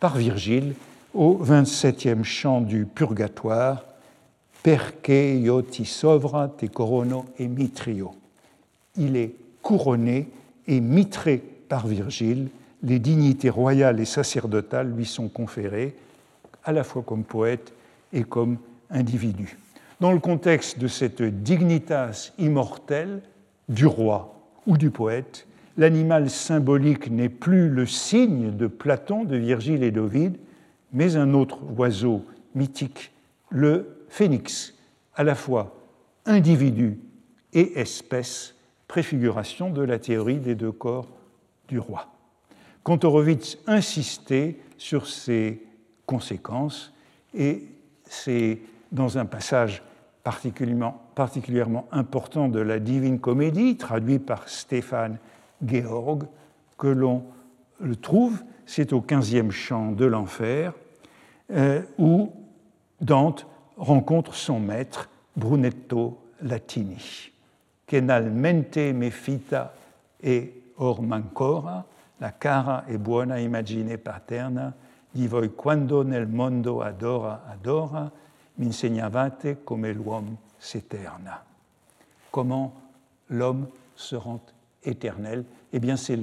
[0.00, 0.74] par Virgile
[1.14, 3.84] au 27e chant du Purgatoire,
[4.62, 8.14] Perque ioti sovra te corono e mitrio.
[8.98, 10.28] Il est couronné
[10.66, 12.50] et mitré par Virgile.
[12.82, 15.96] Les dignités royales et sacerdotales lui sont conférées,
[16.62, 17.72] à la fois comme poète
[18.12, 18.58] et comme
[18.90, 19.56] individu.
[20.00, 23.22] Dans le contexte de cette dignitas immortelle
[23.70, 24.34] du roi
[24.66, 25.46] ou du poète,
[25.80, 30.36] l'animal symbolique n'est plus le signe de Platon, de Virgile et d'Ovide,
[30.92, 33.12] mais un autre oiseau mythique,
[33.48, 34.74] le phénix,
[35.14, 35.74] à la fois
[36.26, 36.98] individu
[37.54, 38.56] et espèce,
[38.88, 41.08] préfiguration de la théorie des deux corps
[41.66, 42.08] du roi.
[42.82, 45.62] Kantorowicz insistait sur ces
[46.04, 46.92] conséquences
[47.32, 47.64] et
[48.04, 48.58] c'est
[48.92, 49.82] dans un passage
[50.24, 55.16] particulièrement, particulièrement, important de la Divine Comédie, traduit par Stéphane
[55.64, 56.26] Georg,
[56.78, 57.24] que l'on
[57.80, 60.72] le trouve, c'est au 15e chant de l'enfer,
[61.50, 62.32] euh, où
[63.00, 63.46] Dante
[63.76, 66.98] rencontre son maître, Brunetto Latini.
[67.92, 69.72] mente me fita
[70.22, 71.84] e orma ancora,
[72.18, 74.72] la cara e buona immagine paterna
[75.10, 78.10] di voi quando nel mondo adora, adora,
[78.54, 81.42] mi insegnavate come l'uomo s'eterna.
[82.30, 82.70] Comment
[83.28, 84.40] l'homme se rend
[84.84, 86.16] éternel Eh bien, c'est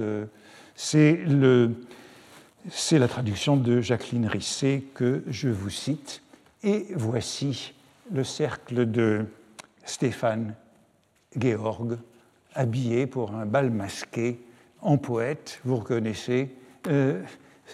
[2.91, 6.22] la traduction de Jacqueline Risset que je vous cite.
[6.64, 7.74] Et voici
[8.12, 9.26] le cercle de
[9.86, 10.55] Stéphane
[11.38, 11.97] Georg,
[12.53, 14.39] habillé pour un bal masqué
[14.82, 16.49] en poète, vous reconnaissez,
[16.88, 17.22] euh,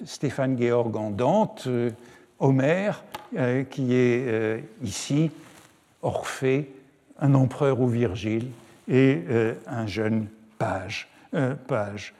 [0.05, 1.91] Stéphane Georg en Dante, euh,
[2.39, 3.03] Homère,
[3.37, 5.31] euh, qui est ici,
[6.01, 6.69] Orphée,
[7.19, 8.49] un empereur ou Virgile,
[8.89, 9.21] et
[9.65, 10.27] un jeune
[10.63, 11.07] page,
[11.67, 12.13] page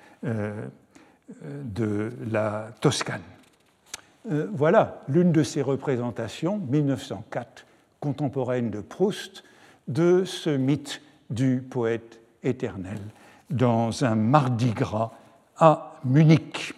[1.44, 3.22] de la Toscane.
[4.26, 7.66] voilà l'une de ces représentations, 1904,
[8.00, 9.44] contemporaine de Proust,
[9.88, 13.00] de ce mythe du poète éternel
[13.50, 15.14] dans un mardi gras
[15.58, 16.74] à Munich.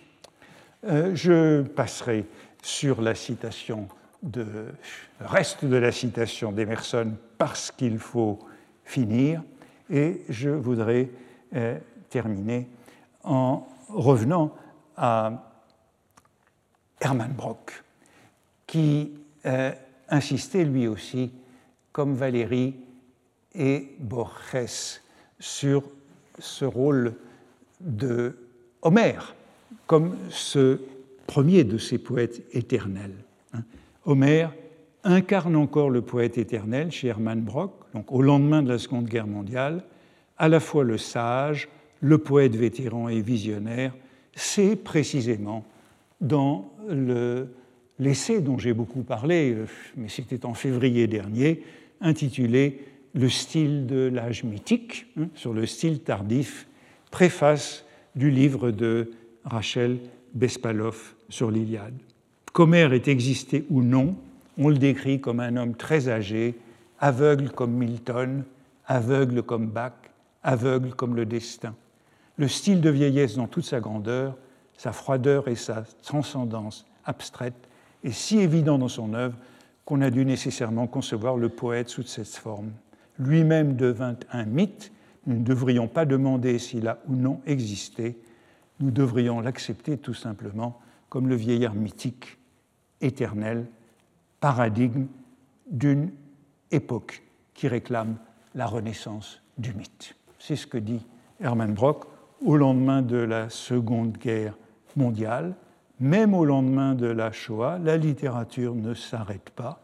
[0.86, 2.26] Euh, je passerai
[2.62, 3.88] sur la citation
[4.22, 4.46] de,
[5.20, 8.40] reste de la citation d'Emerson parce qu'il faut
[8.84, 9.42] finir
[9.90, 11.10] et je voudrais
[11.56, 11.78] euh,
[12.10, 12.68] terminer
[13.24, 14.56] en revenant
[14.98, 15.52] à
[17.02, 17.84] Hermann Brock
[18.68, 19.12] qui
[19.46, 19.72] euh,
[20.10, 21.32] insistait lui aussi,
[21.92, 22.76] comme Valérie
[23.54, 25.02] et Borges,
[25.40, 25.84] sur
[26.40, 27.14] ce rôle
[27.80, 28.38] de
[28.82, 29.36] Homère
[29.88, 30.80] comme ce
[31.28, 33.16] premier de ces poètes éternels.
[33.54, 33.64] Hein.
[34.06, 34.54] Homère
[35.04, 39.28] incarne encore le poète éternel chez Hermann Brock, donc au lendemain de la Seconde Guerre
[39.28, 39.84] mondiale,
[40.38, 41.70] à la fois le sage,
[42.02, 43.94] le poète vétéran et visionnaire,
[44.36, 45.66] c'est précisément
[46.22, 46.72] dans
[48.00, 49.66] l'essai dont j'ai beaucoup parlé, euh,
[49.96, 51.64] mais c'était en février dernier,
[52.02, 52.82] intitulé
[53.14, 56.68] le style de l'âge mythique, hein, sur le style tardif,
[57.12, 59.12] préface du livre de
[59.46, 59.98] Rachel
[60.34, 61.96] Bespalov sur l'Iliade.
[62.54, 64.16] Qu'Homère ait existé ou non,
[64.58, 66.56] on le décrit comme un homme très âgé,
[67.00, 68.44] aveugle comme Milton,
[68.86, 69.94] aveugle comme Bach,
[70.46, 71.76] aveugle comme le destin.
[72.38, 74.38] Le style de vieillesse dans toute sa grandeur,
[74.78, 77.68] sa froideur et sa transcendance abstraite
[78.04, 79.36] est si évident dans son œuvre
[79.84, 82.72] qu'on a dû nécessairement concevoir le poète sous cette forme
[83.20, 84.92] lui-même devint un mythe,
[85.26, 88.18] nous ne devrions pas demander s'il a ou non existé,
[88.80, 90.80] nous devrions l'accepter tout simplement
[91.10, 92.38] comme le vieillard mythique,
[93.02, 93.66] éternel,
[94.40, 95.08] paradigme
[95.70, 96.12] d'une
[96.72, 97.24] époque
[97.54, 98.18] qui réclame
[98.54, 100.16] la renaissance du mythe.
[100.48, 101.04] C'est ce que dit
[101.42, 102.06] Hermann Brock
[102.46, 104.54] au lendemain de la Seconde Guerre
[104.96, 105.56] mondiale.
[106.00, 109.82] Même au lendemain de la Shoah, la littérature ne s'arrête pas.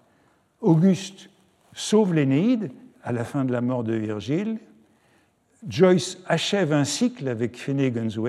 [0.59, 1.31] Auguste
[1.73, 2.69] sauve l'Énéide,
[3.03, 4.59] à la fin de la mort de Virgile.
[5.67, 8.19] Joyce achève un cycle avec Finnegan's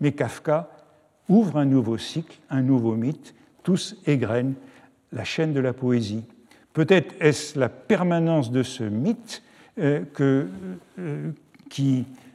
[0.00, 0.70] mais Kafka
[1.28, 3.34] ouvre un nouveau cycle, un nouveau mythe,
[3.64, 4.54] tous égrènent
[5.12, 6.24] la chaîne de la poésie.
[6.72, 9.42] Peut-être est-ce la permanence de ce mythe
[9.78, 10.48] euh, que,
[10.98, 11.30] euh,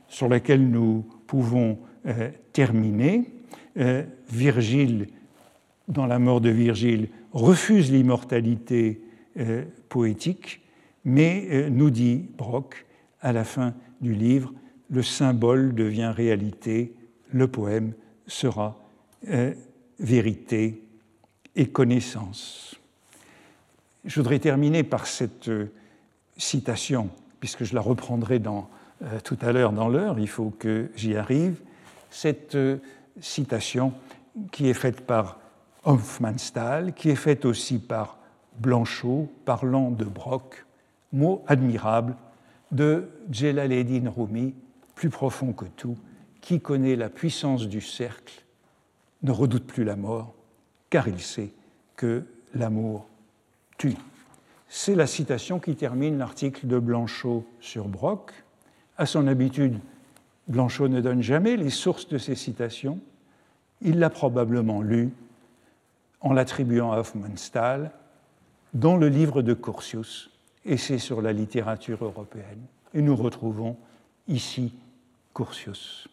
[0.08, 3.32] sur laquelle nous pouvons euh, terminer.
[4.30, 5.08] Virgile,
[5.90, 9.02] dans la mort de Virgile, refuse l'immortalité
[9.90, 10.62] poétique
[11.06, 12.86] mais, euh, nous dit Brock,
[13.22, 14.52] à la fin du livre,
[14.90, 16.94] le symbole devient réalité,
[17.32, 17.94] le poème
[18.28, 18.78] sera
[19.30, 19.54] euh,
[20.00, 20.82] vérité
[21.56, 22.76] et connaissance.
[24.04, 25.72] Je voudrais terminer par cette euh,
[26.38, 27.10] citation,
[27.40, 28.70] puisque je la reprendrai dans,
[29.24, 31.60] tout à l'heure dans l'heure, il faut que j'y arrive.
[32.10, 32.58] Cette
[33.20, 33.94] citation
[34.52, 35.40] qui est faite par
[35.84, 38.18] Hofmannsthal, qui est faite aussi par
[38.60, 40.66] Blanchot, parlant de Brock,
[41.12, 42.16] mot admirable
[42.72, 44.54] de Jalaluddin Rumi,
[44.96, 45.98] plus profond que tout,
[46.42, 48.44] qui connaît la puissance du cercle
[49.24, 50.34] ne redoute plus la mort,
[50.90, 51.52] car il sait
[51.96, 53.08] que l'amour
[53.78, 53.96] tue.
[54.68, 58.34] C'est la citation qui termine l'article de Blanchot sur Brock.
[58.98, 59.80] À son habitude,
[60.48, 63.00] Blanchot ne donne jamais les sources de ces citations.
[63.82, 65.12] Il l'a probablement lu
[66.22, 67.92] en l'attribuant à Hofmannsthal
[68.74, 70.30] dans le livre de Curtius,
[70.78, 72.62] c'est sur la littérature européenne.
[72.94, 73.78] Et nous retrouvons
[74.28, 74.74] ici
[75.34, 76.08] Curtius.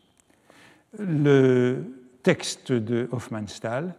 [0.99, 1.85] Le
[2.22, 3.95] texte de Hofmannsthal,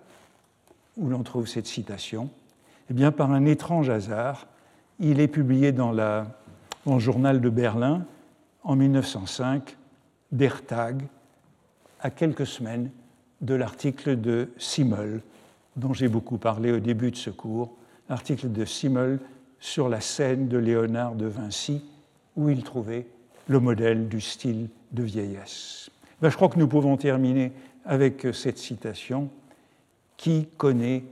[0.96, 2.30] où l'on trouve cette citation,
[2.90, 4.48] eh bien, par un étrange hasard,
[5.00, 8.06] il est publié dans, le journal de Berlin
[8.64, 9.78] en 1905,
[10.32, 11.04] Der Tag,
[12.00, 12.90] à quelques semaines
[13.42, 15.22] de l'article de Simmel,
[15.76, 17.76] dont j'ai beaucoup parlé au début de ce cours,
[18.10, 19.20] l'article de Simmel
[19.60, 21.84] sur la scène de Léonard de Vinci,
[22.36, 23.08] où il trouvait
[23.48, 25.90] le modèle du style de vieillesse.
[26.22, 27.52] Ben, je crois que nous pouvons terminer
[27.86, 29.30] avec cette citation
[30.18, 31.04] qui connaît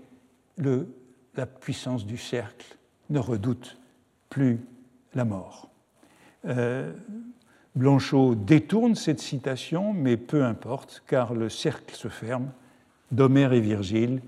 [1.36, 2.78] la puissance du cercle,
[3.10, 3.78] ne redoute
[4.30, 4.60] plus
[5.14, 5.70] la mort.
[6.46, 6.94] Euh,
[7.76, 12.50] Blanchot détourne cette citation, mais peu importe, car le cercle se ferme
[13.12, 14.22] d'Homère et Virgile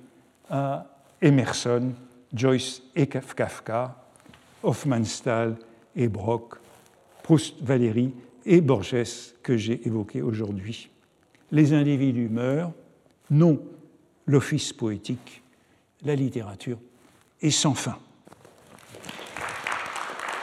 [0.49, 0.87] à
[1.21, 1.91] Emerson,
[2.33, 3.95] Joyce et Kafka,
[4.63, 5.57] Hofmannsthal
[5.95, 6.55] et Brock,
[7.21, 8.13] Proust, Valéry
[8.45, 10.89] et Borges que j'ai évoqués aujourd'hui.
[11.51, 12.73] Les individus meurent,
[13.29, 13.61] non
[14.25, 15.43] l'office poétique,
[16.03, 16.77] la littérature
[17.41, 17.97] est sans fin.